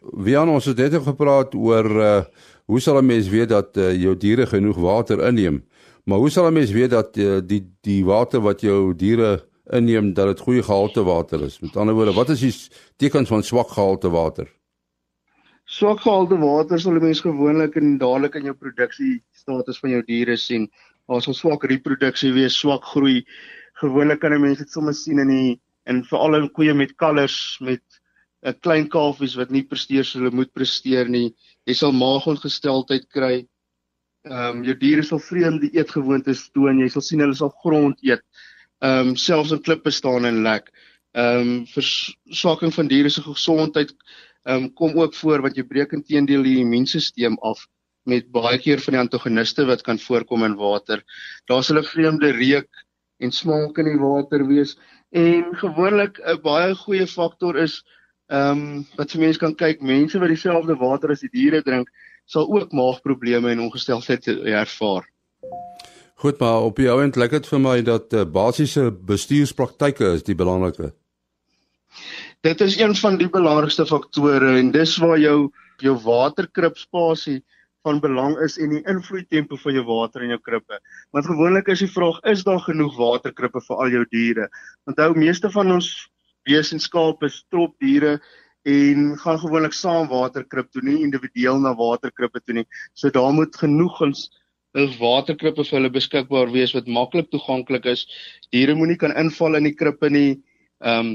Wie 0.00 0.38
aan 0.38 0.48
ons 0.48 0.64
het 0.64 0.78
net 0.78 1.02
gepraat 1.02 1.54
oor 1.54 1.84
uh 2.00 2.24
hoe 2.66 2.80
sal 2.80 2.96
'n 2.98 3.06
mens 3.06 3.28
weet 3.28 3.48
dat 3.48 3.76
uh, 3.76 3.92
jou 3.92 4.16
diere 4.16 4.46
genoeg 4.46 4.76
water 4.76 5.20
inneem? 5.28 5.64
Maar 6.04 6.18
hoe 6.18 6.30
sal 6.30 6.46
'n 6.48 6.52
mens 6.52 6.72
weet 6.72 6.90
dat 6.90 7.16
uh, 7.16 7.40
die 7.44 7.76
die 7.82 8.04
water 8.04 8.40
wat 8.40 8.60
jou 8.60 8.94
diere 8.96 9.44
inneem 9.72 10.12
dat 10.14 10.26
dit 10.26 10.40
goeie 10.40 10.62
gehalte 10.62 11.02
water 11.02 11.42
is. 11.42 11.58
Met 11.60 11.76
ander 11.76 11.94
woorde, 11.94 12.12
wat 12.12 12.28
is 12.28 12.40
die 12.40 12.52
tekens 12.96 13.28
van 13.28 13.42
swak 13.42 13.70
gehalte 13.72 14.10
water? 14.10 14.48
Swak 15.64 16.02
gehalte 16.04 16.36
water 16.36 16.80
sal 16.80 16.98
mense 17.00 17.24
gewoonlik 17.24 17.76
en 17.80 17.96
dadelik 17.98 18.34
in 18.36 18.50
jou 18.50 18.54
produksie 18.54 19.22
status 19.32 19.80
van 19.80 19.94
jou 19.96 20.02
diere 20.04 20.36
sien. 20.36 20.68
Daar 21.08 21.22
sal 21.24 21.36
swak 21.36 21.64
reproduksie 21.64 22.32
wees, 22.36 22.58
swak 22.60 22.84
groei. 22.84 23.22
Gewoonlik 23.80 24.20
kan 24.20 24.36
mense 24.40 24.64
dit 24.64 24.70
sommer 24.72 24.94
sien 24.94 25.18
in 25.18 25.32
die 25.32 25.60
in 25.88 26.04
veral 26.08 26.36
in 26.38 26.50
koeie 26.52 26.74
met 26.74 26.94
kalvers 26.96 27.58
met 27.60 27.82
'n 28.44 28.54
klein 28.60 28.88
kalfies 28.88 29.36
wat 29.36 29.50
nie 29.50 29.64
presteer 29.64 30.04
soos 30.04 30.20
hulle 30.20 30.30
moet 30.30 30.52
presteer 30.52 31.08
nie. 31.08 31.34
Jy 31.66 31.74
sal 31.74 31.92
maagongesteldheid 31.92 33.08
kry. 33.08 33.46
Ehm 34.24 34.58
um, 34.58 34.64
jou 34.64 34.74
diere 34.74 35.02
sal 35.02 35.18
vreemde 35.18 35.70
eetgewoontes 35.72 36.50
toon. 36.52 36.80
Jy 36.80 36.88
sal 36.88 37.02
sien 37.02 37.20
hulle 37.20 37.34
sal 37.34 37.52
grond 37.64 37.96
eet. 38.02 38.20
Ehm 38.84 39.08
um, 39.08 39.16
selfs 39.16 39.52
in 39.54 39.62
klippe 39.64 39.90
staan 39.90 40.26
en 40.28 40.42
lek. 40.42 40.70
Ehm 41.12 41.40
um, 41.40 41.66
verswakking 41.72 42.74
van 42.74 42.88
diere 42.90 43.08
se 43.08 43.22
gesondheid 43.22 43.94
ehm 44.44 44.64
um, 44.64 44.72
kom 44.80 44.98
ook 45.00 45.14
voor 45.14 45.40
wat 45.46 45.56
jy 45.56 45.64
breek 45.64 45.92
intedeel 45.96 46.42
die 46.44 46.58
immuunstelsel 46.60 47.38
af 47.40 47.66
met 48.04 48.28
baie 48.32 48.58
keer 48.60 48.82
van 48.84 48.96
die 48.96 49.00
antagoniste 49.00 49.64
wat 49.64 49.82
kan 49.86 49.98
voorkom 49.98 50.44
in 50.44 50.56
water. 50.60 51.00
Daar's 51.48 51.70
hulle 51.72 51.82
vreemde 51.82 52.32
reuk 52.36 52.84
en 53.24 53.32
smaak 53.32 53.78
in 53.80 53.88
die 53.88 54.00
water 54.00 54.44
wees 54.46 54.76
en 55.10 55.54
gewoonlik 55.62 56.20
'n 56.20 56.42
baie 56.42 56.74
goeie 56.74 57.06
faktor 57.06 57.56
is 57.56 57.80
ehm 58.28 58.50
um, 58.50 58.86
wat 58.96 59.10
se 59.10 59.18
mense 59.18 59.38
kan 59.38 59.54
kyk, 59.54 59.80
mense 59.80 60.18
wat 60.18 60.28
dieselfde 60.28 60.76
water 60.76 61.10
as 61.10 61.20
die 61.20 61.32
diere 61.32 61.62
drink, 61.62 61.88
sal 62.24 62.48
ook 62.52 62.72
maagprobleme 62.72 63.50
en 63.50 63.60
ongesteldheid 63.60 64.28
ervaar. 64.28 65.08
Goed, 66.14 66.38
maar 66.38 66.62
op 66.62 66.76
die 66.76 66.90
ouend 66.90 67.16
lyk 67.16 67.34
dit 67.34 67.48
vir 67.50 67.60
my 67.60 67.78
dat 67.82 68.14
uh, 68.14 68.22
basiese 68.24 68.90
bestuurspraktyke 68.90 70.14
is 70.14 70.22
die 70.26 70.36
belangrike. 70.38 70.92
Dit 72.46 72.60
is 72.60 72.76
een 72.78 72.94
van 72.98 73.18
die 73.18 73.28
belangrikste 73.30 73.86
faktore 73.86 74.54
en 74.58 74.70
dis 74.74 74.96
waar 75.02 75.18
jou 75.18 75.50
jou 75.82 75.94
waterkripspasie 76.04 77.40
van 77.84 78.00
belang 78.00 78.36
is 78.44 78.56
en 78.62 78.72
die 78.72 78.82
invloedtempo 78.88 79.58
van 79.60 79.76
jou 79.76 79.84
water 79.88 80.22
in 80.24 80.32
jou 80.32 80.40
krippe. 80.40 80.78
Want 81.12 81.26
gewoonlik 81.28 81.68
is 81.72 81.82
die 81.84 81.90
vraag, 81.90 82.20
is 82.30 82.44
daar 82.46 82.62
genoeg 82.64 82.96
waterkrippe 82.96 83.60
vir 83.66 83.82
al 83.82 83.92
jou 83.98 84.04
diere? 84.14 84.48
Onthou 84.88 85.10
meeste 85.18 85.50
van 85.52 85.74
ons 85.74 85.90
wesenskappe 86.48 87.28
is 87.28 87.42
tropdiere 87.52 88.18
en 88.64 89.10
gaan 89.20 89.40
gewoonlik 89.42 89.76
saam 89.76 90.08
waterkrip 90.08 90.70
toe 90.72 90.84
nie 90.84 91.02
individueel 91.04 91.60
na 91.60 91.74
waterkrippe 91.76 92.40
toe 92.40 92.60
nie. 92.60 92.66
So 92.94 93.12
daar 93.12 93.32
moet 93.36 93.56
genoeg 93.56 94.00
ons 94.08 94.30
waterkrippe 94.74 95.62
vir 95.62 95.78
hulle 95.78 95.90
beskikbaar 95.94 96.50
wees 96.52 96.74
wat 96.74 96.88
maklik 96.90 97.30
toeganklik 97.30 97.86
is. 97.86 98.06
Diere 98.52 98.74
moenie 98.74 98.98
kan 98.98 99.14
inval 99.16 99.56
in 99.60 99.70
die 99.70 99.76
krippe 99.76 100.10
nie. 100.10 100.42
Ehm 100.82 101.14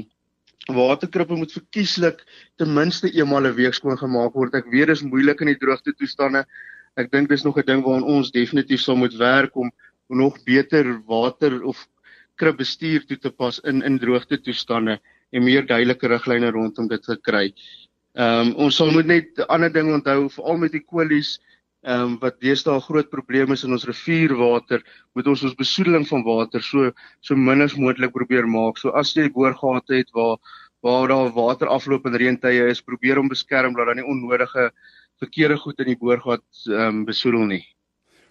waterkrippe 0.70 1.34
moet 1.34 1.52
verkieslik 1.52 2.20
ten 2.60 2.74
minste 2.74 3.08
eenmal 3.10 3.46
'n 3.46 3.56
week 3.56 3.74
skoon 3.74 3.96
gemaak 3.98 4.34
word. 4.34 4.54
Ek 4.54 4.68
weet 4.70 4.88
dis 4.88 5.02
moeilik 5.02 5.40
in 5.40 5.46
die 5.46 5.58
droogte 5.58 5.92
toestande. 5.92 6.44
Ek 6.96 7.10
dink 7.10 7.28
dis 7.28 7.44
nog 7.44 7.58
'n 7.58 7.66
ding 7.66 7.82
waaraan 7.82 8.04
ons 8.04 8.30
definitief 8.30 8.80
sal 8.80 8.96
moet 8.96 9.16
werk 9.16 9.56
om 9.56 9.70
nog 10.08 10.36
beter 10.44 11.00
water 11.06 11.64
of 11.64 11.88
kripbestuur 12.36 13.06
toe 13.06 13.16
te 13.16 13.30
pas 13.30 13.60
in 13.64 13.82
in 13.82 13.98
droogte 13.98 14.38
toestande 14.38 15.00
en 15.32 15.44
meer 15.44 15.66
duidelike 15.66 16.08
riglyne 16.08 16.50
rondom 16.50 16.88
dit 16.88 17.02
te 17.02 17.16
kry. 17.16 17.52
Ehm 18.14 18.48
um, 18.48 18.54
ons 18.54 18.76
sal 18.76 18.90
moet 18.90 19.06
net 19.06 19.38
'n 19.38 19.48
ander 19.48 19.72
ding 19.72 19.92
onthou 19.92 20.28
veral 20.28 20.56
met 20.56 20.72
die 20.72 20.84
kolies 20.84 21.38
ehm 21.82 22.02
um, 22.02 22.16
wat 22.20 22.40
deesdae 22.44 22.76
'n 22.76 22.86
groot 22.88 23.08
probleem 23.10 23.52
is 23.52 23.64
in 23.64 23.72
ons 23.72 23.86
rivierwater, 23.88 24.82
moet 25.14 25.26
ons 25.26 25.42
ons 25.42 25.54
besoedeling 25.54 26.06
van 26.08 26.22
water 26.22 26.62
so 26.62 26.92
so 27.20 27.36
min 27.36 27.62
as 27.62 27.76
moontlik 27.76 28.12
probeer 28.12 28.46
maak. 28.46 28.78
So 28.78 28.90
as 28.90 29.14
jy 29.16 29.30
boorgate 29.30 29.94
het 29.94 30.10
waar 30.12 30.36
waar 30.82 31.08
daar 31.08 31.32
water 31.32 31.68
afloop 31.68 32.06
in 32.06 32.16
reëntye 32.16 32.68
is, 32.68 32.82
probeer 32.82 33.18
om 33.18 33.28
beskerm 33.28 33.74
dat 33.74 33.86
daar 33.86 33.94
nie 33.94 34.04
onnodige 34.04 34.70
verkeerde 35.20 35.56
goed 35.56 35.80
in 35.80 35.86
die 35.86 36.00
boorgat 36.00 36.44
ehm 36.68 37.00
um, 37.00 37.04
besoedel 37.04 37.46
nie. 37.46 37.64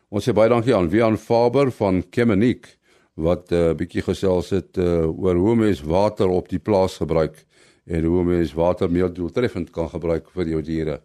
Ons 0.10 0.26
sê 0.30 0.34
baie 0.34 0.50
dankie 0.50 0.76
aan 0.76 0.90
Wian 0.90 1.18
Faber 1.18 1.72
van 1.72 2.04
Kemeniek 2.10 2.78
wat 3.16 3.52
'n 3.52 3.56
uh, 3.56 3.74
bietjie 3.74 4.02
gesels 4.02 4.50
het 4.50 4.78
uh, 4.78 5.10
oor 5.10 5.36
hoe 5.36 5.56
mens 5.56 5.82
water 5.82 6.28
op 6.28 6.50
die 6.50 6.60
plaas 6.60 6.98
gebruik 6.98 7.46
en 7.86 8.04
hoe 8.04 8.24
mens 8.24 8.54
water 8.54 8.92
meer 8.92 9.14
doeltreffend 9.14 9.70
kan 9.72 9.90
gebruik 9.90 10.30
vir 10.30 10.48
jou 10.48 10.62
diere. 10.62 11.02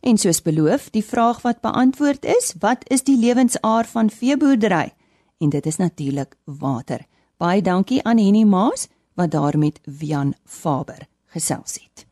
En 0.00 0.16
soos 0.18 0.42
beloof, 0.42 0.90
die 0.90 1.04
vraag 1.04 1.42
wat 1.42 1.60
beantwoord 1.60 2.24
is, 2.24 2.54
wat 2.58 2.88
is 2.88 3.02
die 3.04 3.18
lewensaar 3.18 3.86
van 3.86 4.10
veeboerdery? 4.10 4.92
En 5.38 5.48
dit 5.48 5.66
is 5.66 5.76
natuurlik 5.76 6.36
water. 6.44 7.04
Baie 7.36 7.62
dankie 7.62 8.02
aan 8.04 8.18
Henny 8.18 8.44
Maas 8.44 8.88
wat 9.14 9.30
daar 9.30 9.58
met 9.58 9.80
Wian 9.84 10.34
Faber 10.44 11.06
gesels 11.26 11.74
het. 11.74 12.06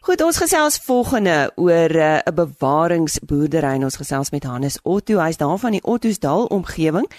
Goed, 0.00 0.22
ons 0.22 0.38
gesels 0.38 0.78
volgende 0.78 1.52
oor 1.56 1.90
eh, 1.90 2.14
'n 2.14 2.28
uh, 2.28 2.34
bewaringsboerdery 2.34 3.74
en 3.74 3.84
ons 3.84 3.96
gesels 3.96 4.30
met 4.30 4.44
Hannes 4.44 4.78
Otto. 4.82 5.18
Hy's 5.18 5.36
daar 5.36 5.58
van 5.58 5.70
die 5.70 5.82
Ottosdal 5.82 6.44
omgewing. 6.44 7.10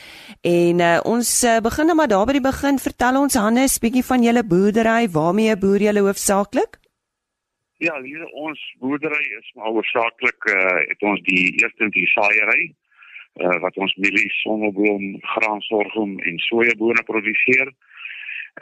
En 0.41 0.79
uh, 0.79 0.99
ons 1.03 1.43
uh, 1.43 1.59
begin 1.59 1.85
nou 1.85 1.95
maar 1.95 2.07
daar 2.07 2.25
by 2.25 2.31
die 2.31 2.41
begin. 2.41 2.79
Vertel 2.79 3.19
ons 3.19 3.33
Hannes 3.33 3.79
bietjie 3.79 4.05
van 4.05 4.23
julle 4.23 4.43
boerdery. 4.43 5.09
Waarmee 5.09 5.57
boer 5.57 5.81
julle 5.81 5.99
hoofsaaklik? 5.99 6.79
Ja, 7.77 7.93
hier 8.01 8.25
ons 8.33 8.61
boerdery 8.81 9.25
is 9.37 9.49
maar 9.53 9.69
oorsaaklik 9.69 10.45
uh, 10.49 10.77
het 10.89 11.03
ons 11.05 11.19
die 11.27 11.43
eerste 11.61 11.89
die 11.93 12.07
saaiery 12.09 12.63
uh, 13.37 13.59
wat 13.61 13.75
ons 13.77 13.91
mielies, 14.01 14.37
sonneblom, 14.41 15.03
graan, 15.35 15.61
sorghum 15.61 16.15
en 16.25 16.39
sojabone 16.47 17.03
produseer. 17.05 17.69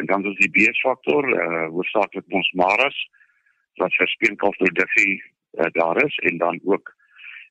En 0.01 0.10
dan 0.10 0.25
is 0.27 0.36
die 0.41 0.50
beesfaktor 0.57 1.29
uh, 1.31 1.62
oorsaaklik 1.72 2.27
ons 2.27 2.50
maras 2.60 2.98
wat 3.79 3.95
vir 3.95 4.12
speenkalfproduksie 4.17 5.13
uh, 5.15 5.69
daar 5.77 6.01
is 6.03 6.17
en 6.31 6.41
dan 6.43 6.60
ook 6.67 6.91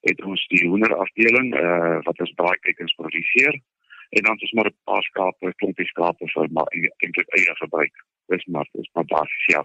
het 0.05 0.21
ons 0.21 0.45
die 0.53 0.69
hoenderafdeling 0.69 1.49
uh, 1.57 1.95
wat 2.05 2.21
ons 2.27 2.35
braaikykens 2.43 2.93
produseer 3.01 3.57
en 4.13 4.29
dan 4.29 4.37
is 4.45 4.53
maar 4.53 4.69
'n 4.69 4.77
paar 4.85 5.09
skape, 5.09 5.55
klompie 5.65 5.89
skape 5.95 6.29
vir 6.35 6.53
maar 6.53 6.69
eintlik 6.77 7.33
eie 7.41 7.57
gebruik. 7.63 8.05
Dis 8.29 8.45
maar 8.53 8.69
dis 8.77 8.93
maar 8.93 9.09
basies 9.17 9.49
ja. 9.57 9.65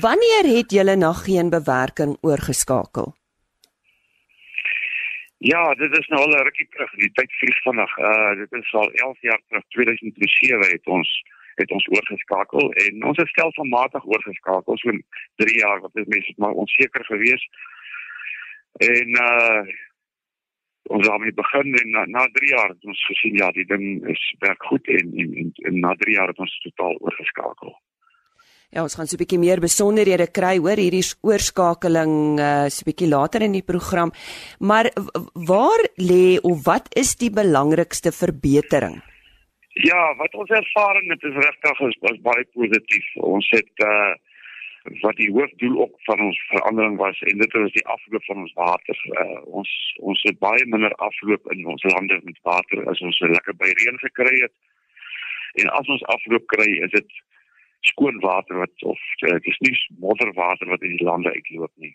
Wanneer 0.00 0.56
het 0.56 0.70
julle 0.70 0.96
na 0.96 1.12
geen 1.12 1.50
bewerking 1.50 2.16
oorgeskakel? 2.20 3.14
Ja, 5.38 5.74
dit 5.74 5.98
is 5.98 6.06
nou 6.06 6.20
al 6.22 6.34
'n 6.38 6.42
rukkie 6.42 6.68
terug. 6.68 6.90
Die 6.90 7.12
tyd 7.12 7.32
vlieg 7.32 7.62
vinnig. 7.62 7.98
Uh 7.98 8.32
dit 8.38 8.52
is 8.52 8.72
al 8.72 8.90
11 8.90 9.20
jaar 9.20 9.40
terug, 9.48 9.64
2007 9.68 10.70
het 10.70 10.86
ons 10.86 11.22
het 11.54 11.70
ons 11.70 11.88
oorgeskakel 11.88 12.72
en 12.72 13.04
ons 13.04 13.16
het 13.16 13.28
stelselmatig 13.28 14.04
oorgeskakel 14.04 14.76
so 14.76 14.90
3 15.34 15.58
jaar 15.58 15.80
wat 15.80 15.92
dit 15.92 16.08
mense 16.08 16.32
maar 16.36 16.52
onseker 16.52 17.04
gewees. 17.04 17.48
En 18.72 19.08
uh 19.08 19.62
ons 20.86 21.08
het 21.08 21.34
begin 21.34 21.74
en 21.74 22.10
na 22.10 22.28
3 22.32 22.48
jaar 22.48 22.68
het 22.68 22.84
ons 22.84 23.06
gesien 23.06 23.34
ja, 23.34 23.50
die 23.50 23.66
ding 23.66 24.08
is 24.08 24.34
werk 24.38 24.62
goed 24.64 24.86
en 24.86 25.12
en, 25.22 25.34
en, 25.34 25.50
en 25.54 25.80
na 25.80 25.94
3 25.94 26.14
jaar 26.14 26.28
het 26.28 26.38
ons 26.38 26.58
totaal 26.58 26.96
oorgeskakel. 26.98 27.80
Ja, 28.74 28.82
ons 28.82 28.96
gaan 28.98 29.06
so 29.06 29.14
'n 29.14 29.22
bietjie 29.22 29.38
meer 29.38 29.60
besonderhede 29.60 30.26
kry 30.26 30.58
hoor 30.58 30.76
hierdie 30.76 31.06
oorskakeling 31.22 32.38
uh 32.38 32.66
so 32.68 32.82
'n 32.82 32.88
bietjie 32.90 33.08
later 33.08 33.42
in 33.42 33.52
die 33.52 33.62
program. 33.72 34.10
Maar 34.58 34.90
waar 35.32 35.82
lê 35.96 36.38
of 36.42 36.64
wat 36.64 36.86
is 36.94 37.14
die 37.16 37.30
belangrikste 37.30 38.10
verbetering? 38.12 39.02
Ja, 39.90 40.14
wat 40.16 40.34
ons 40.34 40.50
ervaring 40.50 41.10
het 41.10 41.22
is 41.22 41.36
regtig 41.46 41.80
is, 41.80 41.96
is 42.10 42.20
baie 42.22 42.44
positief. 42.54 43.06
Ons 43.16 43.46
het 43.50 43.72
uh 43.78 44.14
wat 45.02 45.16
die 45.16 45.30
hoofdoel 45.32 45.80
ook 45.82 45.94
van 46.08 46.20
ons 46.20 46.38
verandering 46.48 46.96
was 46.96 47.20
en 47.20 47.38
dit 47.38 47.54
is 47.54 47.72
die 47.72 47.86
afloop 47.86 48.24
van 48.24 48.36
ons 48.36 48.52
water. 48.54 48.98
Uh, 49.20 49.40
ons 49.58 49.70
ons 49.98 50.22
het 50.22 50.38
baie 50.38 50.66
minder 50.66 50.94
afloop 51.08 51.52
in 51.52 51.66
ons 51.66 51.82
lande 51.82 52.20
met 52.22 52.38
water 52.42 52.88
as 52.90 53.00
ons 53.00 53.18
lekker 53.20 53.54
by 53.54 53.70
reën 53.78 53.98
gekry 53.98 54.36
het. 54.42 54.54
En 55.62 55.68
as 55.68 55.88
ons 55.88 56.04
afloop 56.14 56.46
kry, 56.46 56.70
is 56.86 56.90
dit 56.90 57.10
skoon 57.90 58.20
water 58.20 58.58
wat 58.62 58.82
of 58.92 59.00
uh, 59.26 59.32
dit 59.32 59.46
is 59.52 59.58
nie 59.66 59.76
modderwater 60.02 60.68
wat 60.68 60.82
in 60.82 60.96
die 60.96 61.06
lande 61.06 61.32
uitloop 61.32 61.72
nie. 61.74 61.94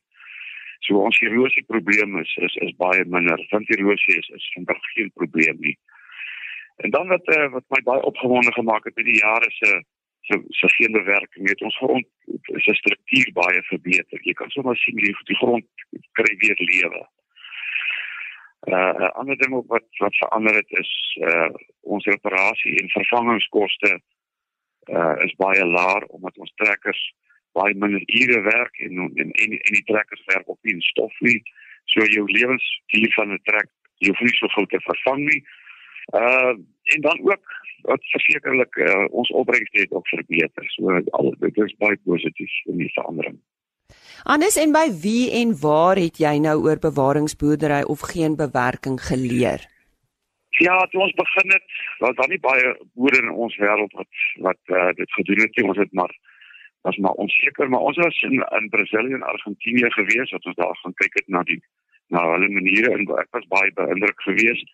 So 0.86 0.98
ons 1.06 1.20
erosie 1.22 1.64
probleem 1.70 2.18
is 2.22 2.36
is 2.48 2.56
is 2.66 2.76
baie 2.78 3.06
minder. 3.06 3.48
Want 3.52 3.70
erosie 3.70 4.18
is 4.18 4.30
is 4.38 4.52
vandag 4.56 4.92
geen 4.96 5.12
probleem 5.14 5.58
nie. 5.60 5.78
En 6.78 6.90
dan 6.90 7.08
wat 7.08 7.28
uh, 7.38 7.50
wat 7.56 7.66
my 7.70 7.82
baie 7.90 8.04
opgewonde 8.12 8.54
gemaak 8.54 8.84
het 8.90 8.96
met 8.96 9.06
die 9.06 9.20
jare 9.20 9.52
se 9.52 9.84
se 10.22 10.44
se 10.50 10.70
geen 10.70 10.92
bewerking 10.92 11.50
het 11.50 11.62
ons 11.62 11.78
grond 11.78 12.08
se 12.46 12.74
struktuur 12.74 13.32
baie 13.34 13.64
verbeter. 13.64 14.20
Jy 14.22 14.34
kan 14.34 14.50
sommer 14.50 14.78
sien 14.78 14.96
die, 14.96 15.16
die 15.30 15.38
grond 15.38 15.66
kry 16.18 16.36
weer 16.44 16.58
lewe. 16.58 17.04
Uh 18.70 18.94
'n 19.06 19.14
ander 19.22 19.38
ding 19.38 19.54
wat 19.68 19.88
wat 19.98 20.16
verander 20.16 20.56
het 20.56 20.72
is 20.84 21.18
uh 21.30 21.50
ons 21.82 22.06
reparasie 22.06 22.76
en 22.82 22.90
vervangingskoste 22.90 24.02
uh, 24.90 25.16
is 25.26 25.36
baie 25.38 25.66
laag 25.66 26.06
omdat 26.08 26.38
ons 26.38 26.54
trekkers 26.56 27.02
baie 27.58 27.76
minder 27.76 28.04
ure 28.08 28.42
werk 28.42 28.80
en 28.80 28.98
en 28.98 29.32
en, 29.32 29.52
en 29.58 29.74
die 29.78 29.88
trekkers 29.92 30.24
werk 30.34 30.48
op 30.48 30.60
nie 30.62 30.78
stof 30.82 31.14
nie. 31.20 31.42
So 31.86 32.06
jou 32.06 32.26
lewensduur 32.32 33.14
van 33.16 33.34
'n 33.34 33.42
trek 33.44 33.70
jy 34.02 34.10
hoef 34.10 34.22
nie 34.26 34.38
so 34.38 34.48
gou 34.56 34.66
te 34.66 34.80
vervang 34.88 35.26
nie. 35.30 35.42
Uh 36.18 36.54
en 36.96 37.02
dan 37.02 37.20
ook 37.22 37.44
wat 37.82 38.04
versekerlik 38.14 38.76
uh, 38.76 39.06
ons 39.10 39.30
opbrengste 39.32 39.80
het 39.80 39.92
ook 39.92 40.08
verbeter. 40.08 40.66
So 40.76 41.02
al 41.18 41.36
dit 41.40 41.58
is 41.58 41.76
baie 41.78 41.98
positief 42.06 42.52
in 42.66 42.78
die 42.78 42.92
verandering. 42.94 43.38
Anders 44.24 44.58
en 44.62 44.72
by 44.72 44.88
wie 45.02 45.32
en 45.42 45.54
waar 45.60 45.98
het 45.98 46.20
jy 46.22 46.38
nou 46.38 46.58
oor 46.66 46.80
bewaringsboerdery 46.80 47.82
of 47.90 48.06
geen 48.14 48.36
bewerking 48.36 49.00
geleer? 49.02 49.71
Ja, 50.62 50.76
toe 50.92 51.02
ons 51.02 51.14
begin 51.18 51.54
het, 51.56 51.64
was 52.00 52.16
daar 52.16 52.30
nie 52.30 52.40
baie 52.40 52.76
boere 52.94 53.22
in 53.22 53.30
ons 53.46 53.56
wêreld 53.58 53.94
wat 53.98 54.26
wat 54.48 54.62
uh, 54.78 54.90
dit 55.00 55.14
gedoen 55.18 55.42
het 55.42 55.56
nie. 55.58 55.68
Ons 55.68 55.82
het 55.82 55.94
maar 56.00 56.14
was 56.82 56.98
maar 56.98 57.18
onseker, 57.24 57.70
maar 57.70 57.80
ons 57.90 57.98
was 57.98 58.22
in 58.22 58.46
in 58.60 58.70
Brasilië 58.70 59.14
en 59.14 59.30
Argentinië 59.34 59.92
gewees 59.92 60.32
wat 60.32 60.46
ons 60.46 60.56
daar 60.56 60.78
gaan 60.82 60.94
kyk 60.94 61.14
het 61.14 61.28
na 61.28 61.44
die 61.44 61.62
na 62.08 62.26
hulle 62.32 62.50
maniere 62.50 62.92
en 62.94 63.08
ek 63.24 63.32
was 63.38 63.48
baie 63.56 63.74
beïndruk 63.80 64.22
geweest. 64.28 64.70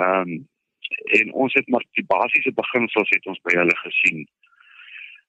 Ehm 0.00 0.34
um, 0.34 0.48
en 1.18 1.32
ons 1.32 1.54
het 1.54 1.68
maar 1.68 1.84
die 1.98 2.04
basiese 2.06 2.52
beginsels 2.52 3.10
het 3.16 3.26
ons 3.26 3.40
by 3.48 3.56
hulle 3.56 3.76
gesien. 3.76 4.26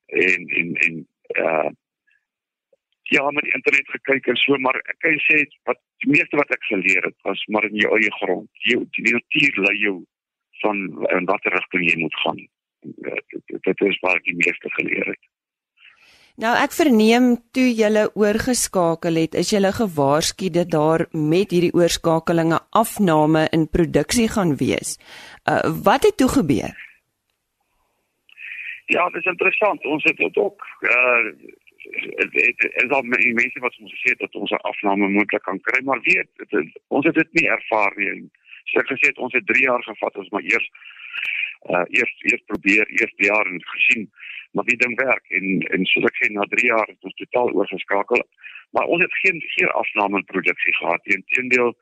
En 0.06 0.48
en 0.60 0.76
en 0.88 1.02
uh 1.46 1.70
ja, 3.14 3.24
met 3.32 3.46
die 3.46 3.54
internet 3.54 3.90
gekyk 3.94 4.28
en 4.32 4.40
so 4.42 4.58
maar 4.58 4.80
ek 4.84 4.98
kan 5.04 5.18
sê 5.28 5.44
wat 5.70 5.80
die 6.04 6.12
meeste 6.16 6.40
wat 6.40 6.52
ek 6.56 6.68
geleer 6.70 7.06
het 7.06 7.18
was 7.28 7.44
maar 7.54 7.68
in 7.70 7.78
jou 7.82 7.92
eie 7.98 8.12
grond. 8.20 8.50
Jy 8.66 8.82
die 8.98 9.14
natuur 9.14 9.62
lei 9.68 9.78
jou 9.84 9.96
van 10.64 10.82
in 11.18 11.30
watter 11.30 11.54
rigting 11.54 11.86
jy 11.90 11.96
moet 12.02 12.20
gaan. 12.24 12.44
Dit, 12.82 13.56
dit 13.68 13.88
is 13.90 14.00
waar 14.02 14.20
ek 14.22 14.30
die 14.30 14.38
meeste 14.42 14.72
geleer 14.78 15.14
het. 15.14 15.24
Nou 16.42 16.52
ek 16.60 16.74
verneem 16.76 17.28
toe 17.56 17.68
jy 17.72 18.08
oorgeskakel 18.20 19.22
het, 19.22 19.38
is 19.40 19.54
jy 19.54 19.62
gewaarsku 19.72 20.50
dat 20.52 20.74
daar 20.74 21.06
met 21.14 21.54
hierdie 21.56 21.72
oorskakelinge 21.72 22.60
afname 22.76 23.46
in 23.56 23.70
produksie 23.72 24.28
gaan 24.34 24.58
wees. 24.60 24.98
Uh, 25.48 25.62
wat 25.86 26.04
het 26.04 26.18
toe 26.18 26.28
gebeur? 26.28 26.76
Ja, 28.92 29.08
dit 29.10 29.24
is 29.24 29.32
interessant. 29.32 29.86
Ons 29.86 30.04
het 30.04 30.18
dit 30.18 30.38
ook 30.38 30.68
uh 30.84 31.24
dit 31.32 31.65
is 31.86 32.90
al 32.90 33.02
die 33.02 33.34
mense 33.34 33.60
wat 33.60 33.78
ons 33.82 33.94
gesê 33.94 34.14
het 34.14 34.20
dat 34.20 34.36
ons 34.36 34.52
'n 34.52 34.66
afname 34.72 35.08
moontlik 35.08 35.42
kan 35.42 35.62
kry, 35.62 35.84
maar 35.84 36.02
weet 36.02 36.30
het, 36.38 36.52
het, 36.52 36.82
ons 36.88 37.06
het 37.06 37.16
dit 37.16 37.34
nie 37.34 37.50
ervaar 37.50 37.94
nie. 37.96 38.30
So 38.64 38.80
ek 38.80 38.88
gesê 38.88 39.08
het 39.08 39.18
ons 39.18 39.34
het 39.34 39.46
3 39.46 39.64
jaar 39.64 39.84
gevat 39.84 40.16
ons 40.16 40.30
maar 40.30 40.42
eers 40.42 40.70
uh 41.74 41.86
eers 41.90 42.14
eers 42.20 42.44
probeer 42.46 42.86
eerste 42.88 43.24
jaar 43.26 43.46
en 43.46 43.62
gesien 43.64 44.12
maar 44.52 44.66
die 44.66 44.78
ding 44.78 44.96
werk. 44.96 45.26
En 45.30 45.62
en 45.74 45.86
soos 45.86 46.06
ek 46.06 46.18
sê 46.22 46.32
na 46.32 46.46
3 46.50 46.68
jaar 46.68 46.88
het 46.88 47.04
ons 47.04 47.14
totaal 47.14 47.52
oorgeskakel. 47.52 48.24
Maar 48.72 48.86
ons 48.86 49.02
het 49.02 49.14
geen 49.14 49.42
geen 49.42 49.70
afname 49.70 50.18
in 50.18 50.26
produksie 50.26 50.76
gehad 50.76 51.06
inteendeel 51.06 51.76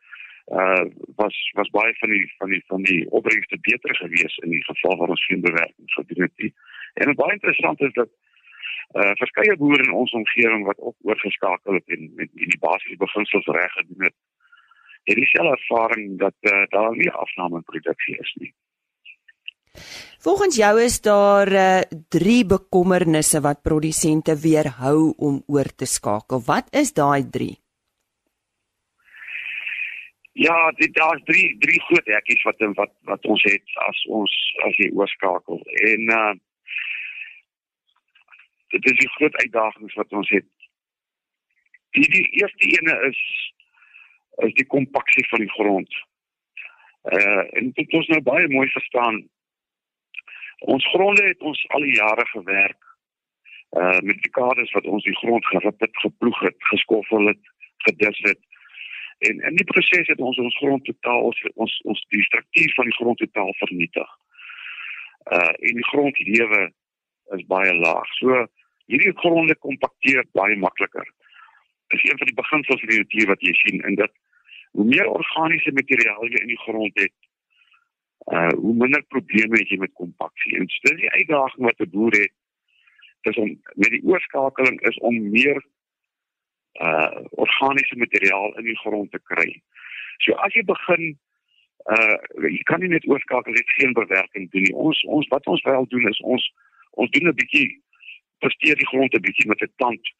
uh 0.52 0.86
was 1.16 1.52
was 1.54 1.70
baie 1.70 1.94
van 2.00 2.10
die 2.10 2.34
van 2.38 2.50
die 2.50 2.64
van 2.68 2.84
die 2.84 3.10
opbrengste 3.10 3.58
beter 3.62 3.96
gewees 3.96 4.38
in 4.38 4.50
die 4.50 4.64
geval 4.64 4.98
waar 4.98 5.16
ons 5.16 5.26
geen 5.26 5.42
bewerking 5.42 5.92
gedoen 5.94 6.22
het 6.22 6.54
en 6.94 7.16
baie 7.16 7.32
interessant 7.32 7.82
is 7.82 7.94
dat 7.94 8.10
uh 8.10 8.33
verskeie 9.22 9.56
boere 9.58 9.84
in 9.84 9.94
ons 10.02 10.12
omgewing 10.12 10.66
wat 10.66 10.80
ook 10.80 10.96
oorgeskakel 11.02 11.80
het 11.80 11.96
en 11.96 12.12
met 12.16 12.30
die 12.34 12.60
basiese 12.60 13.00
beginsels 13.02 13.48
reg 13.58 13.72
gedoen 13.80 14.10
het 14.10 14.18
het 15.04 15.16
dieselfde 15.20 15.58
ervaring 15.58 16.20
dat 16.20 16.36
uh, 16.42 16.64
daar 16.70 16.96
nie 16.96 17.12
afname 17.12 17.60
in 17.60 17.72
produksie 17.72 18.18
is 18.20 18.36
nie 18.42 18.54
Volgens 20.24 20.56
jou 20.56 20.82
is 20.82 21.02
daar 21.02 21.52
uh, 21.52 21.82
drie 22.10 22.46
bekommernisse 22.46 23.42
wat 23.42 23.62
produsente 23.62 24.36
weerhou 24.40 25.14
om 25.18 25.42
oor 25.48 25.70
te 25.76 25.86
skakel. 25.86 26.44
Wat 26.46 26.70
is 26.72 26.94
daai 26.94 27.30
drie? 27.30 27.58
Ja, 30.34 30.72
dit 30.78 30.94
daar's 30.94 31.24
drie 31.26 31.58
drie 31.60 31.82
groot 31.90 32.06
hekkies 32.06 32.46
wat 32.48 32.62
wat 32.78 32.94
wat 33.10 33.26
ons 33.26 33.44
het 33.50 33.76
as 33.90 34.06
ons 34.20 34.38
as 34.68 34.78
jy 34.78 34.90
oorskakel. 34.94 35.62
En 35.90 36.10
uh 36.22 36.34
dit 38.74 38.92
is 38.92 39.00
die 39.00 39.14
groot 39.18 39.36
uitdagings 39.42 39.98
wat 40.00 40.16
ons 40.20 40.30
het. 40.34 40.50
Die, 41.94 42.08
die 42.10 42.26
eerste 42.42 42.72
ene 42.78 43.00
is 43.10 43.20
is 44.42 44.54
die 44.58 44.66
kompaksie 44.66 45.28
van 45.30 45.44
die 45.46 45.54
grond. 45.54 46.02
Uh 47.18 47.44
en 47.60 47.72
dit 47.78 47.94
ons 47.94 48.08
nou 48.10 48.22
baie 48.26 48.48
mooi 48.50 48.70
verstaan 48.74 49.22
Ons 50.64 50.86
gronde 50.88 51.24
het 51.24 51.42
ons 51.42 51.66
al 51.76 51.84
die 51.84 51.96
jare 51.96 52.26
gewerk 52.32 52.80
uh 53.80 54.00
met 54.08 54.20
die 54.22 54.32
kaders 54.32 54.72
wat 54.72 54.86
ons 54.86 55.04
die 55.04 55.16
grond 55.18 55.46
gerip 55.46 55.80
het, 55.82 55.98
geploeg 56.06 56.40
het, 56.40 56.56
geskoffel 56.70 57.28
het, 57.28 57.40
gedis 57.88 58.20
het. 58.28 58.40
En 59.28 59.42
in 59.50 59.56
die 59.60 59.66
proses 59.72 60.08
het 60.08 60.20
ons 60.20 60.38
ons 60.38 60.58
grond 60.62 60.86
totaal 60.86 61.26
ons 61.30 61.42
ons, 61.54 61.74
ons 61.84 62.06
die 62.16 62.24
struktuur 62.24 62.74
van 62.78 62.90
die 62.90 62.96
grond 63.00 63.18
totaal 63.18 63.52
vernietig. 63.60 64.14
Uh 65.36 65.52
en 65.52 65.82
die 65.82 65.90
grondlewe 65.92 66.62
is 67.36 67.46
baie 67.52 67.76
laag. 67.76 68.16
So 68.22 68.46
hierdie 68.92 69.14
gronde 69.22 69.56
kompakteer 69.56 70.26
baie 70.38 70.56
makliker. 70.60 71.08
Dit 71.88 72.00
is 72.00 72.10
een 72.10 72.18
van 72.18 72.30
die 72.30 72.40
beginsels 72.42 72.80
van 72.80 72.90
die 72.90 73.02
natuur 73.04 73.28
wat 73.28 73.42
jy 73.42 73.54
sien 73.54 73.84
in 73.88 73.96
dat 73.96 74.12
hoe 74.74 74.86
meer 74.86 75.08
organiese 75.08 75.72
materiaal 75.72 76.26
jy 76.28 76.42
in 76.42 76.52
die 76.52 76.64
grond 76.66 77.00
het, 77.00 77.16
uh 78.34 78.52
hoe 78.56 78.74
minder 78.80 79.04
probleme 79.14 79.60
het 79.60 79.70
jy 79.70 79.78
met 79.78 79.94
kompaksie. 80.00 80.56
En 80.58 80.66
dis 80.66 80.96
die 81.02 81.12
uitdaging 81.12 81.68
wat 81.68 81.80
'n 81.80 81.90
boer 81.90 82.16
het 82.20 82.34
is 83.30 83.38
om 83.38 83.50
met 83.76 83.92
die 83.92 84.04
oorskakeling 84.04 84.82
is 84.82 84.98
om 84.98 85.30
meer 85.30 85.64
uh 86.82 87.12
organiese 87.32 87.96
materiaal 87.96 88.58
in 88.58 88.66
die 88.66 88.80
grond 88.80 89.12
te 89.12 89.20
kry. 89.24 89.62
So 90.18 90.34
as 90.34 90.54
jy 90.54 90.64
begin 90.64 91.18
uh 91.92 92.18
jy 92.50 92.64
kan 92.64 92.80
nie 92.80 92.90
net 92.90 93.08
oorskakel 93.08 93.54
net 93.54 93.70
geen 93.78 93.94
bewerking 93.94 94.52
doen 94.52 94.62
nie. 94.62 94.76
Ons 94.76 95.04
ons 95.04 95.28
wat 95.28 95.48
ons 95.48 95.62
wel 95.62 95.88
doen 95.88 96.08
is 96.10 96.20
ons 96.20 96.54
ons 96.92 97.10
doen 97.12 97.28
'n 97.28 97.36
bietjie 97.36 97.84
presteer 98.44 98.78
die 98.80 98.92
grond 98.92 99.14
'n 99.16 99.26
bietjie 99.26 99.48
met 99.48 99.62
'n 99.62 99.74
tand 99.84 100.14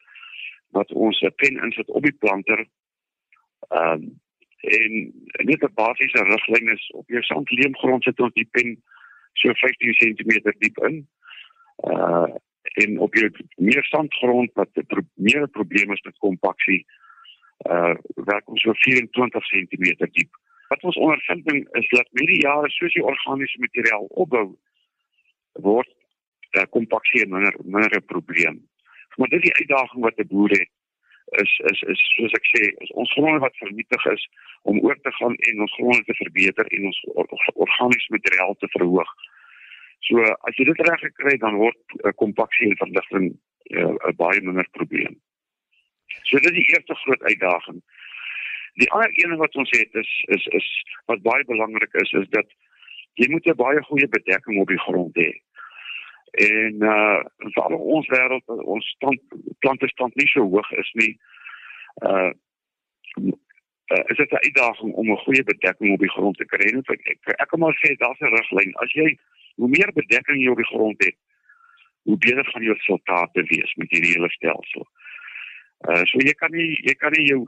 wat 0.76 0.92
ons 0.92 1.20
'n 1.20 1.34
pen 1.36 1.62
insit 1.66 1.88
op 1.88 2.02
die 2.02 2.18
planter. 2.22 2.66
Ehm 3.68 3.92
um, 3.92 4.22
en 4.64 4.92
net 5.50 5.62
'n 5.62 5.74
basiese 5.74 6.24
riglyn 6.24 6.68
is 6.68 6.90
op 6.90 7.08
jou 7.08 7.22
sandleemgrond 7.22 8.02
sit 8.02 8.20
ons 8.20 8.32
die 8.32 8.48
pen 8.50 8.82
so 9.32 9.52
15 9.52 9.92
cm 9.92 10.52
diep 10.58 10.78
in. 10.88 11.06
Uh 11.92 12.32
en 12.74 12.98
op 12.98 13.14
jou 13.14 13.30
meer 13.56 13.84
sandgrond 13.84 14.50
wat 14.52 14.68
pro 14.86 15.00
meer 15.14 15.48
probleme 15.48 15.92
is 15.92 16.02
met 16.02 16.18
kompaksie 16.18 16.86
uh 17.70 17.94
werk 18.14 18.48
ons 18.48 18.62
so 18.62 18.72
24 18.72 19.46
cm 19.46 19.84
diep. 20.10 20.30
Wat 20.68 20.82
ons 20.82 20.96
ondervinding 20.96 21.68
is 21.70 21.88
dat 21.88 22.08
met 22.10 22.26
die 22.26 22.40
jare 22.40 22.70
soos 22.70 22.92
die 22.92 23.04
organiese 23.04 23.58
materiaal 23.58 24.06
opbou 24.24 24.58
word 25.52 25.93
uh, 26.56 26.66
kompaksie 26.70 27.24
'n 27.24 27.30
minder 27.30 27.54
minder 27.64 28.00
probleem. 28.00 28.62
Maar 29.16 29.28
dit 29.28 29.42
is 29.42 29.50
die 29.50 29.58
uitdaging 29.60 30.02
wat 30.02 30.18
'n 30.18 30.26
boer 30.26 30.50
het 30.50 30.70
is 31.42 31.58
is 31.70 31.82
is 31.82 32.00
soos 32.14 32.32
ek 32.38 32.46
sê, 32.52 32.62
is 32.84 32.90
ons 33.00 33.12
gronde 33.12 33.40
wat 33.42 33.56
vernietig 33.56 34.04
is 34.12 34.26
om 34.62 34.80
oor 34.84 34.98
te 35.00 35.12
gaan 35.18 35.34
en 35.34 35.60
ons 35.60 35.76
gronde 35.78 36.04
te 36.04 36.16
verbeter 36.20 36.66
en 36.66 36.90
ons 36.90 37.00
organiese 37.54 38.12
materiaal 38.16 38.54
te 38.58 38.68
verhoog. 38.76 39.14
So 40.08 40.20
as 40.20 40.58
jy 40.58 40.68
dit 40.68 40.82
reg 40.88 41.00
gekry 41.00 41.36
dan 41.42 41.58
word 41.62 41.96
uh, 42.02 42.12
kompaksie 42.20 42.70
en 42.70 42.80
verligting 42.82 43.30
eh, 43.72 43.80
'n 43.80 43.96
uh, 43.96 44.14
baie 44.20 44.40
minder 44.40 44.68
probleem. 44.78 45.16
So 46.28 46.38
dit 46.38 46.52
is 46.52 46.58
die 46.60 46.70
eerste 46.74 46.94
groot 46.94 47.22
uitdaging. 47.22 47.80
Die 48.82 48.90
ander 48.90 49.10
een 49.14 49.36
wat 49.38 49.56
ons 49.56 49.70
het 49.70 49.94
is 49.94 50.12
is 50.36 50.46
is 50.60 50.68
wat 51.06 51.22
baie 51.22 51.44
belangrik 51.44 51.94
is 52.04 52.12
is 52.12 52.28
dat 52.28 52.48
jy 53.14 53.30
moet 53.30 53.46
'n 53.46 53.56
baie 53.56 53.82
goeie 53.82 54.08
bedekking 54.08 54.60
op 54.60 54.68
die 54.68 54.84
grond 54.86 55.16
hê 55.16 55.32
en 56.34 56.82
uh 56.82 57.20
veral 57.54 57.78
ons 57.78 58.08
wêreld 58.08 58.46
ons 58.46 58.86
stand 58.96 59.20
plante 59.58 59.88
stand 59.88 60.14
nie 60.14 60.28
so 60.32 60.42
hoog 60.42 60.70
is 60.82 60.90
nie. 61.00 61.12
Uh, 62.02 62.32
uh 63.94 64.04
is 64.10 64.16
dit 64.16 64.30
'n 64.30 64.44
uitdaging 64.46 64.92
om 64.92 65.10
'n 65.10 65.24
goeie 65.26 65.44
bedekking 65.44 65.92
op 65.92 66.00
die 66.00 66.14
grond 66.16 66.36
te 66.36 66.44
kry? 66.44 66.66
Ek 66.78 66.90
ek, 66.90 67.18
ek 67.38 67.48
kan 67.48 67.60
maar 67.60 67.78
sê 67.82 67.94
daar's 67.96 68.20
'n 68.20 68.34
riglyn. 68.34 68.74
As 68.74 68.92
jy 68.92 69.18
hoe 69.56 69.68
meer 69.68 69.92
bedekking 69.92 70.42
jy 70.42 70.48
op 70.50 70.62
die 70.62 70.72
grond 70.74 71.04
het 71.04 71.16
hoe 72.02 72.18
beter 72.18 72.44
gaan 72.44 72.62
jou 72.62 72.74
resultate 72.74 73.42
wees 73.42 73.74
met 73.74 73.90
hierdie 73.90 74.12
hele 74.12 74.30
stelsel. 74.30 74.88
Uh 75.88 76.02
so 76.04 76.18
jy 76.18 76.32
kan 76.32 76.50
nie 76.50 76.80
jy 76.82 76.94
kan 76.94 77.12
nie 77.12 77.26
jou 77.26 77.46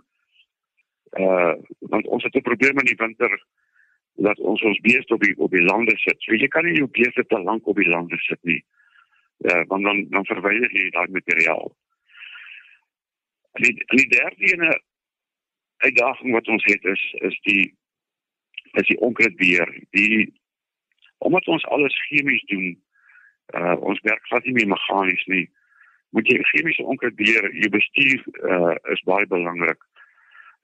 uh 1.18 1.54
want 1.80 2.06
ons 2.06 2.22
het 2.22 2.34
'n 2.34 2.48
probleem 2.50 2.78
in 2.78 2.90
die 2.92 3.02
winter 3.04 3.42
dat 4.16 4.38
ons 4.38 4.62
ons 4.62 4.80
beeste 4.80 5.14
op 5.14 5.22
die 5.22 5.34
op 5.36 5.50
die 5.50 5.62
lande 5.62 5.96
sit. 5.96 6.16
So 6.24 6.34
jy 6.34 6.48
kan 6.48 6.64
nie 6.64 6.78
jou 6.78 6.88
beeste 6.88 7.24
te 7.26 7.40
lank 7.40 7.66
op 7.66 7.76
die 7.76 7.88
lande 7.88 8.18
sit 8.24 8.40
nie. 8.42 8.62
Ja, 9.44 9.64
want 9.68 9.84
dan 9.84 10.06
dan 10.10 10.24
verwyder 10.24 10.72
jy 10.72 10.90
daai 10.90 11.08
materiaal. 11.12 11.76
En 13.52 13.62
die, 13.62 13.84
en 13.86 13.96
die 13.96 14.08
derde 14.08 14.52
ene 14.52 14.80
uitdaging 15.84 16.32
wat 16.32 16.48
ons 16.48 16.64
het 16.64 16.84
is 16.84 17.04
is 17.28 17.38
die 17.48 17.74
is 18.72 18.88
die 18.88 19.00
onkruidbeheer. 19.00 19.72
Die 19.90 20.32
omdat 21.18 21.46
ons 21.46 21.64
alles 21.64 21.96
chemies 22.08 22.44
doen, 22.52 22.72
uh 23.56 23.76
ons 23.80 24.00
werk 24.00 24.24
glad 24.28 24.44
nie 24.44 24.56
meer 24.56 24.72
meganies 24.72 25.24
nie. 25.32 25.44
Moet 26.16 26.28
jy 26.28 26.40
chemiese 26.52 26.82
onkruidbeheer, 26.82 27.52
jou 27.52 27.70
bestuur 27.72 28.24
uh 28.52 28.74
is 28.92 29.04
baie 29.08 29.26
belangrik. 29.26 29.80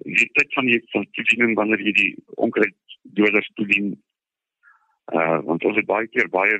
Die 0.04 0.30
tyd 0.38 0.54
van 0.54 0.66
die 0.66 0.80
van 0.92 1.06
toediening 1.16 1.54
wanneer 1.54 1.80
jy 1.80 1.92
die 1.92 2.12
onkruiddoders 2.34 3.50
toedien 3.54 3.94
uh 5.12 5.38
want 5.46 5.64
ons 5.64 5.76
het 5.76 5.86
baie 5.86 6.08
keer 6.08 6.28
baie 6.30 6.58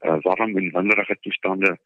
uh, 0.00 0.18
warm 0.26 0.56
en 0.56 0.70
winderige 0.72 1.16
toestande. 1.20 1.76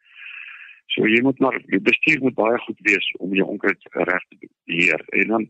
So 0.95 1.07
jy 1.07 1.23
moet 1.23 1.39
maar 1.43 1.59
die 1.67 1.83
bestuur 1.83 2.21
moet 2.23 2.39
baie 2.39 2.59
goed 2.65 2.83
wees 2.89 3.07
om 3.19 3.35
jou 3.35 3.47
onkruid 3.49 3.89
reg 4.11 4.27
te 4.29 4.51
beheer. 4.65 5.03
En 5.21 5.29
dan 5.35 5.49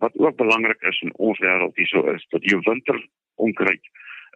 wat 0.00 0.16
ook 0.16 0.36
belangrik 0.36 0.82
is 0.88 1.00
in 1.04 1.12
ons 1.14 1.38
wêreld 1.44 1.76
hierso 1.76 2.04
is 2.14 2.24
dat 2.34 2.44
jou 2.48 2.60
winter 2.64 3.00
onkruid 3.34 3.90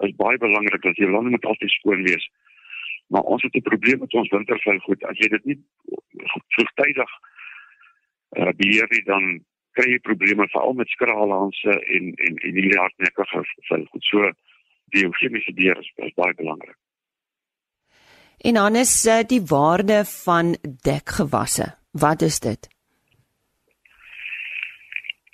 is 0.05 0.17
baie 0.21 0.39
belangrik 0.39 0.83
dat 0.83 0.97
jou 1.01 1.11
lande 1.11 1.31
moet 1.31 1.45
altyd 1.45 1.71
skoon 1.71 2.03
wees. 2.05 2.29
Maar 3.07 3.23
ons 3.23 3.43
het 3.43 3.57
'n 3.57 3.69
probleem 3.71 3.99
met 3.99 4.15
ons 4.15 4.29
wintervuil 4.29 4.79
goed. 4.79 5.05
As 5.05 5.19
jy 5.19 5.29
dit 5.29 5.45
nie 5.45 5.59
vroegtydig 6.55 7.11
uh, 8.39 8.53
beheer 8.57 8.89
nie, 8.91 9.03
dan 9.05 9.45
kry 9.79 9.91
jy 9.91 10.01
probleme 10.07 10.47
veral 10.53 10.77
met 10.79 10.89
skraalhanse 10.95 11.77
en 11.97 12.11
en 12.27 12.41
en 12.47 12.57
hierdie 12.57 12.79
hardnekkige 12.79 13.45
vuil 13.69 13.87
goed. 13.93 14.09
So 14.11 14.33
die 14.95 15.07
chemiese 15.21 15.55
beheer 15.55 15.79
is, 15.83 15.91
is 16.09 16.17
baie 16.19 16.35
belangrik. 16.39 16.77
En 18.45 18.55
dan 18.61 18.77
is 18.77 18.93
uh, 19.07 19.23
die 19.27 19.43
waarde 19.49 20.05
van 20.05 20.57
dekgewasse. 20.83 21.75
Wat 21.91 22.23
is 22.23 22.41
dit? 22.41 22.69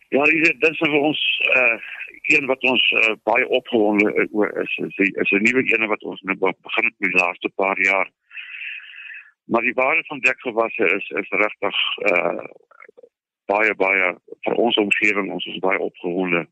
Ja, 0.09 0.24
dit 0.24 0.68
is 0.70 0.79
vir 0.79 1.00
ons 1.00 1.24
uh 1.57 1.79
een 2.31 2.46
wat 2.46 2.62
ons 2.62 2.90
uh, 2.94 3.14
baie 3.26 3.46
opgewonde 3.48 4.29
oor 4.31 4.50
is 4.62 4.72
is 4.87 4.96
die, 4.96 5.11
is 5.22 5.31
'n 5.31 5.42
nuwe 5.42 5.62
een 5.66 5.87
wat 5.88 6.03
ons 6.03 6.20
nou 6.20 6.37
begin 6.38 6.85
het 6.85 6.94
met 6.98 7.11
die 7.11 7.18
laaste 7.18 7.48
paar 7.55 7.81
jaar. 7.81 8.11
Maar 9.44 9.62
die 9.62 9.74
waarde 9.74 10.05
van 10.07 10.18
dekgewasse 10.18 10.85
is 10.98 11.07
is 11.22 11.29
regtig 11.29 11.76
uh 12.12 12.44
baie 13.50 13.74
baie 13.82 14.08
vir 14.46 14.58
ons 14.64 14.80
omgewing, 14.82 15.30
ons 15.36 15.46
is 15.52 15.60
baie 15.64 15.78
opgewonde. 15.78 16.46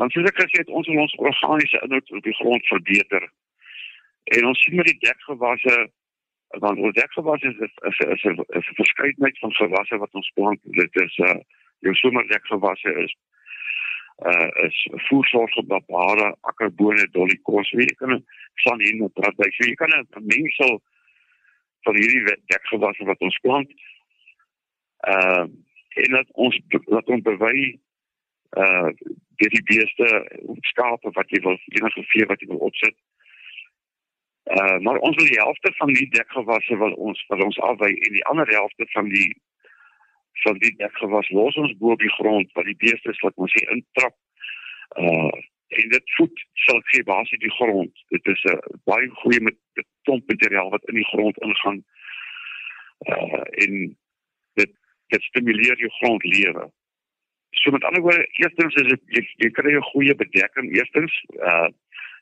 Want 0.00 0.12
soos 0.12 0.28
ek 0.30 0.42
gesê 0.42 0.62
het, 0.62 0.74
ons 0.80 0.88
wil 0.90 1.02
ons 1.04 1.16
organiese 1.18 1.80
inhoud 1.86 2.12
op 2.18 2.26
die 2.26 2.36
grond 2.40 2.66
verbeter. 2.72 3.26
En 4.36 4.46
ons 4.50 4.60
sien 4.62 4.76
met 4.78 4.90
die 4.92 5.00
dekgewasse 5.06 5.78
want 6.58 6.80
ons 6.82 6.94
dekgewasse 6.96 7.46
is 7.46 7.74
is 7.88 7.98
is, 8.14 8.24
'n 8.26 8.78
verskeidenheid 8.82 9.38
van 9.38 9.52
gewasse 9.54 9.98
wat 10.02 10.14
ons 10.18 10.30
plant. 10.34 10.60
Dit 10.64 10.96
is 11.02 11.18
uh 11.18 11.38
jou 11.80 11.94
somerdekgewasse 11.94 12.94
is 13.04 13.12
uh 14.30 14.48
is 14.66 15.56
op 15.56 15.68
babare 15.68 16.34
akkerbone 16.40 17.06
dolikos 17.10 17.70
wie 17.70 17.94
kan 17.94 18.24
van 18.64 18.80
hier 18.80 18.96
met 18.96 19.12
praat 19.14 19.34
jy 19.36 19.68
jy 19.68 19.74
kan 19.74 19.92
'n 19.94 20.26
mengsel 20.32 20.82
van 21.86 21.94
hierdie 21.96 22.36
dekgewasse 22.46 23.04
wat 23.04 23.20
ons 23.20 23.38
plant 23.38 23.70
uh 25.08 25.46
en 26.00 26.12
dat 26.14 26.28
ons 26.32 26.60
dat 26.68 27.06
ons 27.06 27.22
bewy 27.22 27.78
uh 28.56 28.90
deur 29.40 29.54
die 29.56 29.66
beeste 29.72 30.08
skape 30.72 31.10
wat 31.16 31.30
jy 31.30 31.40
wil 31.42 31.58
enige 31.76 32.04
vee 32.12 32.26
wat 32.26 32.40
jy 32.40 32.50
wil 32.52 32.66
opsit 32.70 32.96
uh 34.56 34.78
maar 34.78 34.98
ons 34.98 35.16
wil 35.16 35.26
die 35.26 35.42
helfte 35.42 35.72
van 35.78 35.92
die 35.92 36.08
dekgewasse 36.16 36.76
wil 36.76 36.92
ons 36.92 37.24
wil 37.28 37.44
ons 37.44 37.60
afwy 37.72 37.92
en 37.94 38.12
die 38.18 38.26
ander 38.32 38.48
helfte 38.56 38.86
van 38.96 39.08
die 39.08 39.30
van 40.42 40.58
die 40.58 40.74
dekgewas 40.76 41.28
los 41.28 41.54
ons 41.54 41.76
bo 41.78 41.92
op 41.92 42.02
die 42.02 42.12
grond 42.16 42.52
wat 42.52 42.64
die 42.64 42.78
beeste 42.84 43.14
sal 43.18 43.32
ons 43.34 43.54
hier 43.58 43.72
intrap. 43.76 44.16
Uh 45.06 45.32
en 45.70 45.86
dit 45.92 46.12
voed 46.16 46.40
sal 46.66 46.80
gee 46.90 47.04
basies 47.06 47.38
die 47.38 47.52
grond. 47.54 48.00
Dit 48.10 48.26
is 48.26 48.40
'n 48.42 48.56
uh, 48.56 48.78
baie 48.90 49.06
goeie 49.22 49.40
met 49.40 49.56
klomp 50.02 50.26
materiaal 50.26 50.70
wat 50.70 50.88
in 50.90 50.94
die 50.98 51.10
grond 51.12 51.38
ingaan. 51.38 51.84
Uh 53.12 53.42
en 53.64 53.98
dit 55.10 55.22
stimuleer 55.22 55.78
jou 55.78 55.90
grondlewe. 55.98 56.70
So 57.62 57.70
met 57.70 57.84
ander 57.84 58.02
woorde, 58.02 58.26
eerstens 58.42 58.74
is 58.74 58.88
dit 58.88 59.02
jy, 59.16 59.22
jy 59.44 59.50
kry 59.50 59.74
'n 59.76 59.90
goeie 59.92 60.14
bedekking 60.14 60.72
eerstens. 60.76 61.12
Uh 61.38 61.68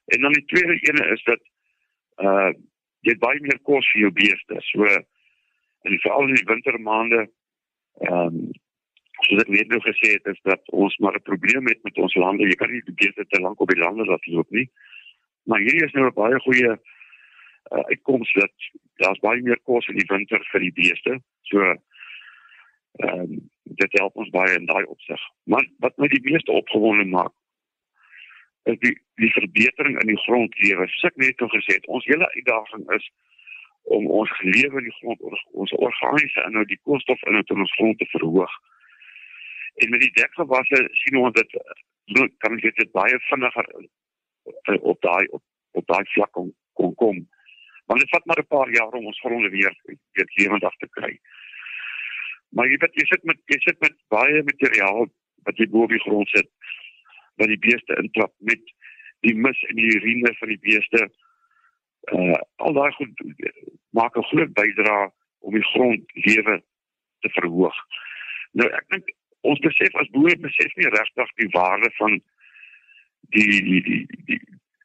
en 0.08 0.20
dan 0.24 0.32
die 0.32 0.44
tweede 0.48 0.76
ene 0.88 1.04
is 1.14 1.22
dat 1.24 1.40
uh 2.24 2.52
jy 3.00 3.14
baie 3.18 3.40
meer 3.40 3.58
kos 3.62 3.86
vir 3.92 4.00
jou 4.00 4.12
beeste. 4.12 4.56
So 4.72 4.84
en 5.82 6.00
veral 6.04 6.28
in 6.28 6.34
die 6.34 6.48
wintermaande 6.52 7.28
Ehm 8.06 8.26
um, 8.26 8.50
soos 9.26 9.40
ek 9.42 9.48
net 9.50 9.72
nou 9.72 9.80
gesê 9.82 10.12
het 10.14 10.28
is 10.30 10.38
dat 10.46 10.62
ons 10.70 10.94
maar 11.02 11.16
'n 11.18 11.28
probleem 11.30 11.66
het 11.66 11.82
met 11.82 11.96
ons 11.98 12.14
lande. 12.14 12.46
Jy 12.46 12.54
kan 12.60 12.70
nie 12.70 12.82
die 12.86 13.00
beeste 13.02 13.24
te 13.26 13.40
lank 13.40 13.60
op 13.60 13.68
die 13.68 13.82
lande 13.82 14.04
laat 14.04 14.26
loop 14.26 14.50
nie. 14.50 14.70
Maar 15.42 15.58
hierdie 15.58 15.84
is 15.84 15.92
nou 15.92 16.06
'n 16.06 16.14
baie 16.14 16.38
goeie 16.40 16.70
uh, 16.70 17.84
uitkoms 17.92 18.32
dat 18.32 18.52
daar's 19.02 19.18
baie 19.18 19.42
meer 19.42 19.58
kos 19.62 19.88
in 19.88 19.98
die 19.98 20.06
winter 20.06 20.40
vir 20.52 20.60
die 20.60 20.72
beeste. 20.72 21.18
So 21.42 21.74
ehm 22.92 23.20
um, 23.20 23.50
dit 23.78 23.98
help 23.98 24.16
ons 24.16 24.30
baie 24.30 24.54
in 24.54 24.66
daai 24.66 24.84
opsig. 24.84 25.20
Maar 25.44 25.66
wat 25.78 25.96
my 25.96 26.08
die 26.08 26.22
meeste 26.30 26.52
opgewonde 26.52 27.04
maak 27.04 27.32
is 28.62 28.78
die 28.78 28.94
die 29.14 29.30
verbetering 29.32 30.00
in 30.00 30.06
die 30.06 30.22
grondlewe. 30.24 30.88
Suk 30.88 31.16
net 31.16 31.40
nou 31.40 31.50
gesê 31.52 31.78
het 31.78 31.86
ons 31.86 32.04
hele 32.04 32.28
uitdaging 32.34 32.90
is 32.96 33.10
om 33.82 34.06
ons 34.20 34.32
lewe 34.40 34.80
in 34.80 34.88
die 34.88 34.96
grond 35.00 35.22
ons 35.62 35.72
organiese 35.72 36.44
inhoud 36.48 36.68
die 36.72 36.80
koolstof 36.82 37.22
inhoud 37.30 37.54
in 37.54 37.64
ons 37.64 37.76
grond 37.78 37.98
te 37.98 38.08
verhoog. 38.12 38.58
En 39.84 39.90
met 39.94 40.04
die 40.04 40.12
dekgewasse 40.20 40.84
sien 41.02 41.20
ons 41.22 41.34
dit 41.38 41.56
kan 42.44 42.56
dit 42.56 42.82
dit 42.82 42.92
baie 42.92 43.18
vinniger 43.30 43.72
eh, 43.72 44.78
op 44.80 45.00
daai 45.06 45.26
op, 45.26 45.42
op 45.80 45.86
daai 45.86 46.04
vlak 46.14 46.32
kom 46.36 46.52
kom 46.80 46.94
kom. 46.94 47.24
Want 47.88 48.00
dit 48.04 48.10
vat 48.12 48.26
maar 48.26 48.40
'n 48.42 48.52
paar 48.54 48.70
jaar 48.70 48.92
om 49.00 49.06
ons 49.06 49.20
gronde 49.20 49.50
weer 49.50 49.74
weer 49.84 50.30
lewendig 50.36 50.76
te 50.76 50.88
kry. 50.88 51.18
Maar 52.56 52.70
jy 52.70 52.78
weet 52.80 53.00
jy 53.00 53.06
sit 53.06 53.24
met 53.28 53.40
jy 53.52 53.58
sit 53.64 53.80
met 53.84 53.96
baie 54.12 54.42
materiaal 54.42 55.08
wat 55.48 55.60
jy 55.60 55.68
bo 55.72 55.86
op 55.86 55.94
die 55.94 56.04
grond 56.06 56.28
sit 56.34 56.48
wat 57.38 57.50
die 57.52 57.60
beeste 57.62 57.96
intrap 58.02 58.32
met 58.50 58.62
die 59.26 59.34
mis 59.34 59.60
en 59.70 59.78
die 59.78 59.90
urine 59.96 60.32
van 60.40 60.52
die 60.54 60.62
beeste 60.64 61.08
uh 62.14 62.38
al 62.64 62.74
daai 62.74 62.92
goed 62.96 63.22
maak 63.98 64.16
'n 64.16 64.28
groot 64.30 64.52
bydrae 64.60 65.10
om 65.46 65.54
die 65.54 65.68
grondlewe 65.72 66.62
te 67.20 67.28
verhoog. 67.36 67.78
Nou 68.52 68.68
ek 68.80 68.84
dink 68.88 69.14
ons 69.40 69.60
besef 69.60 69.94
as 69.94 70.10
boere 70.14 70.36
besef 70.36 70.74
nie 70.76 70.90
regtig 70.94 71.34
die 71.42 71.50
waarde 71.56 71.90
van 71.98 72.20
die 73.36 73.60
die 73.68 73.82
die 73.88 74.06
die 74.30 74.40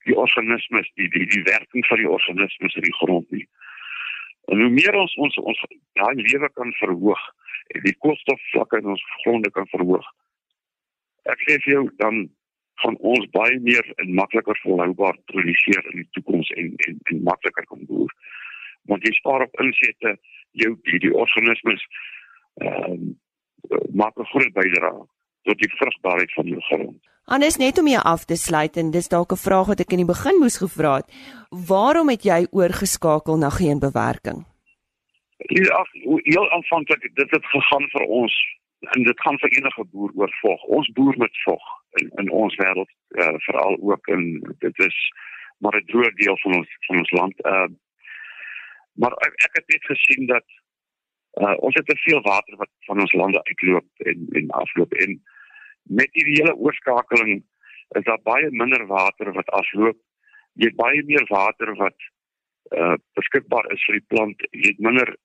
die 0.05 0.17
organismes 0.25 0.89
die 0.99 1.09
die 1.09 1.25
die 1.25 1.43
werking 1.43 1.85
van 1.87 1.97
die 1.97 2.09
organismes 2.09 2.75
in 2.75 2.87
die 2.89 2.97
grond 3.01 3.31
nie. 3.31 3.47
En 4.51 4.59
hoe 4.59 4.69
meer 4.69 4.95
ons 4.99 5.15
ons 5.15 5.37
ons 5.37 5.63
daai 5.99 6.15
lewe 6.15 6.49
kan 6.59 6.73
verhoog 6.81 7.23
die 7.83 7.95
koolstofvlakke 8.05 8.77
in 8.77 8.93
ons 8.95 9.03
gronde 9.23 9.51
kan 9.51 9.67
verhoog. 9.71 10.05
Ek 11.31 11.39
sê 11.47 11.57
vir 11.63 11.73
jou 11.73 11.83
dan 12.01 12.27
gaan 12.81 12.97
ons 12.99 13.25
baie 13.31 13.59
meer 13.59 13.85
en 14.01 14.13
makliker 14.17 14.59
volhoubaar 14.63 15.17
produseer 15.31 15.83
in 15.93 16.01
die 16.01 16.09
toekoms 16.17 16.49
en 16.57 16.73
en 16.87 16.99
en 17.11 17.23
makliker 17.23 17.65
kan 17.69 17.85
boer. 17.89 18.11
Want 18.91 19.05
jy 19.07 19.13
spaar 19.15 19.45
op 19.45 19.61
insette 19.63 20.17
jou 20.63 20.73
die, 20.89 20.99
die 20.99 21.13
organismes 21.13 21.85
ehm 22.61 22.91
um, 22.91 23.11
maak 23.95 24.17
'n 24.19 24.31
groot 24.33 24.53
bydrae 24.53 25.05
tot 25.47 25.57
die 25.59 25.73
vrugbaarheid 25.79 26.31
van 26.33 26.47
jou 26.47 26.61
grond. 26.69 26.99
Anders 27.25 27.57
net 27.57 27.77
om 27.79 27.87
jou 27.87 28.01
af 28.03 28.25
te 28.25 28.35
sluit 28.35 28.77
en 28.77 28.91
dis 28.91 29.07
dalk 29.07 29.31
'n 29.31 29.45
vraag 29.47 29.67
wat 29.67 29.79
ek 29.79 29.91
in 29.91 30.03
die 30.03 30.13
begin 30.13 30.39
moes 30.39 30.57
gevra 30.57 30.95
het. 30.95 31.07
Waarom 31.49 32.09
het 32.09 32.23
jy 32.23 32.47
oorgeskakel 32.51 33.37
na 33.37 33.49
geen 33.49 33.79
bewerking? 33.79 34.52
Ja, 35.45 35.85
heel 36.23 36.51
aanvanklik 36.51 37.15
dit 37.15 37.31
het 37.31 37.45
gegaan 37.45 37.89
vir 37.89 38.01
ons 38.01 38.35
en 38.79 39.03
dit 39.03 39.21
gaan 39.21 39.39
vir 39.39 39.49
enige 39.57 39.85
boer 39.91 40.11
oor 40.15 40.35
vog. 40.41 40.63
Ons 40.63 40.91
boer 40.91 41.17
met 41.17 41.43
vog 41.43 41.63
in 41.99 42.11
in 42.21 42.29
ons 42.31 42.55
wêreld 42.55 42.91
uh, 43.09 43.33
veral 43.47 43.77
ook 43.81 44.07
in 44.07 44.55
dit 44.59 44.79
is 44.79 44.97
maar 45.57 45.75
'n 45.75 45.89
groot 45.89 46.15
deel 46.15 46.37
van 46.37 46.55
ons 46.55 46.75
van 46.87 46.97
ons 46.97 47.11
land. 47.11 47.45
Uh, 47.45 47.67
maar 48.93 49.11
ek, 49.11 49.33
ek 49.47 49.53
het 49.59 49.67
net 49.67 49.85
gesien 49.85 50.25
dat 50.25 50.45
uh, 51.41 51.55
ons 51.57 51.75
het 51.75 51.85
te 51.85 51.97
veel 51.97 52.21
water 52.21 52.55
wat 52.55 52.69
van 52.79 52.99
ons 52.99 53.13
lande 53.13 53.43
uitloop 53.43 53.87
en 53.97 54.27
en 54.31 54.49
afloop 54.49 54.93
en 54.93 55.21
met 55.83 56.11
die 56.11 56.25
hele 56.25 56.55
oorskakeling 56.55 57.43
is 57.89 58.03
daar 58.03 58.21
baie 58.23 58.51
minder 58.51 58.85
water 58.85 59.33
wat 59.33 59.49
afloop. 59.49 59.97
Jy 60.53 60.71
baie 60.75 61.03
meer 61.03 61.25
water 61.27 61.75
wat 61.75 61.97
uh, 62.77 62.95
beskikbaar 63.13 63.71
is 63.71 63.83
vir 63.85 63.99
die 63.99 64.07
plant. 64.07 64.45
Jy 64.51 64.67
het 64.67 64.79
minder 64.79 65.15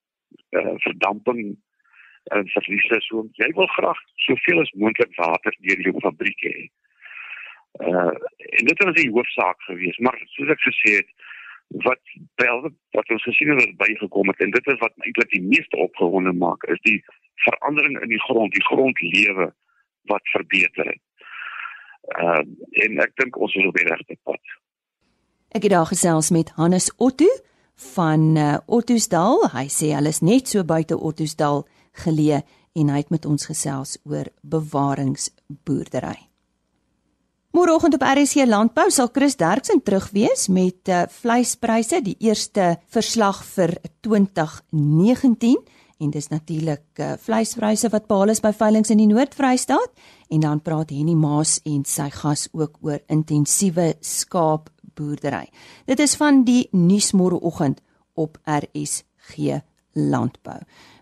uh, 0.50 0.74
verdamping 0.84 1.40
en 2.32 2.44
uh, 2.44 2.50
verliese 2.54 3.00
so 3.06 3.24
jy 3.40 3.48
wil 3.56 3.70
graag 3.76 4.00
soveel 4.26 4.62
as 4.62 4.74
moontlik 4.82 5.14
water 5.16 5.54
deur 5.64 5.80
jou 5.86 5.94
fabriek 6.04 6.44
hê. 6.48 6.58
Uh 7.84 8.12
en 8.58 8.68
dit 8.70 8.84
was 8.84 8.94
die 8.96 9.10
hoofsaak 9.14 9.60
geweest, 9.68 10.00
maar 10.00 10.16
soos 10.34 10.52
ek 10.54 10.62
gesê 10.66 10.98
het 10.98 11.10
wat 11.86 12.00
wel 12.42 12.70
wat 12.96 13.10
ons 13.14 13.26
gesien 13.28 13.52
het 13.54 13.76
bygekom 13.76 14.32
het 14.32 14.40
en 14.40 14.50
dit 14.50 14.70
is 14.72 14.80
wat 14.82 14.94
eintlik 15.04 15.30
die 15.30 15.44
meeste 15.44 15.76
opgewonde 15.76 16.32
maak 16.32 16.64
is 16.74 16.80
die 16.88 16.98
verandering 17.44 18.00
in 18.02 18.08
die 18.08 18.22
grond, 18.26 18.52
die 18.52 18.64
grondlewe 18.70 19.52
wat 20.12 20.32
verbeter 20.32 20.94
het. 20.94 21.04
Uh 22.16 22.42
en 22.84 23.04
ek 23.04 23.12
dink 23.20 23.36
ons 23.36 23.54
is 23.54 23.68
op 23.68 23.76
die 23.76 23.88
regte 23.88 24.16
pad. 24.24 24.56
Ek 25.56 25.64
het 25.64 25.72
daar 25.72 25.88
gesels 25.88 26.30
met 26.30 26.50
Hannes 26.56 26.90
Otto 26.96 27.28
van 27.94 28.36
uh, 28.36 28.54
Ottosdal. 28.66 29.48
Hy 29.54 29.66
sê 29.72 29.92
hulle 29.96 30.12
is 30.12 30.22
net 30.22 30.50
so 30.50 30.64
buite 30.66 30.98
Ottosdal 30.98 31.64
geleë 32.04 32.42
en 32.78 32.90
hy 32.92 33.02
het 33.02 33.10
met 33.10 33.26
ons 33.26 33.48
gesels 33.48 33.96
oor 34.06 34.30
bewaringsboerdery. 34.42 36.28
Môreoggend 37.56 37.96
op 37.96 38.04
RSC 38.04 38.44
Landbou 38.46 38.90
sal 38.92 39.08
Chris 39.10 39.38
Derksen 39.40 39.80
terug 39.82 40.10
wees 40.12 40.46
met 40.52 40.90
uh, 40.92 41.06
vleispryse, 41.10 42.02
die 42.04 42.16
eerste 42.20 42.76
verslag 42.92 43.40
vir 43.56 43.78
2019 44.04 45.56
en 45.98 46.12
dis 46.14 46.28
natuurlik 46.30 47.00
uh, 47.02 47.14
vleispryse 47.18 47.90
wat 47.90 48.06
behaal 48.06 48.34
is 48.34 48.42
by 48.44 48.52
veilinge 48.54 48.92
in 48.94 49.00
die 49.02 49.08
Noord-Vrystaat 49.10 50.04
en 50.34 50.44
dan 50.44 50.62
praat 50.62 50.92
Henny 50.94 51.16
Maas 51.18 51.58
en 51.66 51.82
sy 51.88 52.10
gas 52.14 52.46
ook 52.52 52.78
oor 52.86 53.00
intensiewe 53.10 53.94
skaap 54.04 54.70
boerdery. 54.98 55.46
Dit 55.86 56.02
is 56.02 56.16
van 56.18 56.42
die 56.44 56.66
nuusmôreoggend 56.74 57.80
op 58.18 58.38
RSG 58.44 59.62
Landbou. 59.92 60.58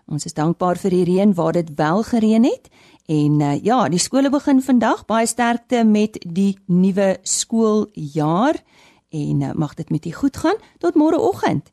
Ons 0.07 0.25
is 0.29 0.37
dankbaar 0.37 0.79
vir 0.79 0.93
die 0.95 1.05
reën 1.09 1.33
waar 1.35 1.57
dit 1.57 1.73
wel 1.75 2.03
gereën 2.07 2.45
het 2.47 2.69
en 3.07 3.41
uh, 3.41 3.55
ja, 3.63 3.87
die 3.89 3.99
skole 3.99 4.29
begin 4.29 4.61
vandag. 4.63 5.05
Baie 5.07 5.27
sterkte 5.27 5.83
met 5.87 6.19
die 6.23 6.57
nuwe 6.65 7.17
skooljaar 7.23 8.59
en 9.09 9.41
uh, 9.41 9.51
mag 9.55 9.73
dit 9.79 9.89
met 9.89 10.05
u 10.05 10.11
goed 10.11 10.37
gaan 10.37 10.59
tot 10.83 10.95
môreoggend. 10.95 11.71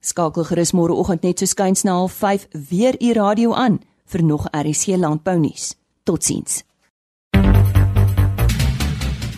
Skakel 0.00 0.46
gerus 0.50 0.74
môreoggend 0.74 1.26
net 1.26 1.38
so 1.38 1.46
skuins 1.46 1.82
na 1.82 1.98
05:30 2.06 2.48
weer 2.70 2.94
u 3.02 3.12
radio 3.12 3.54
aan 3.54 3.80
vir 4.06 4.24
nog 4.24 4.46
RC 4.50 4.96
landbou 4.96 5.38
nuus. 5.38 5.74
Totsiens. 6.02 6.67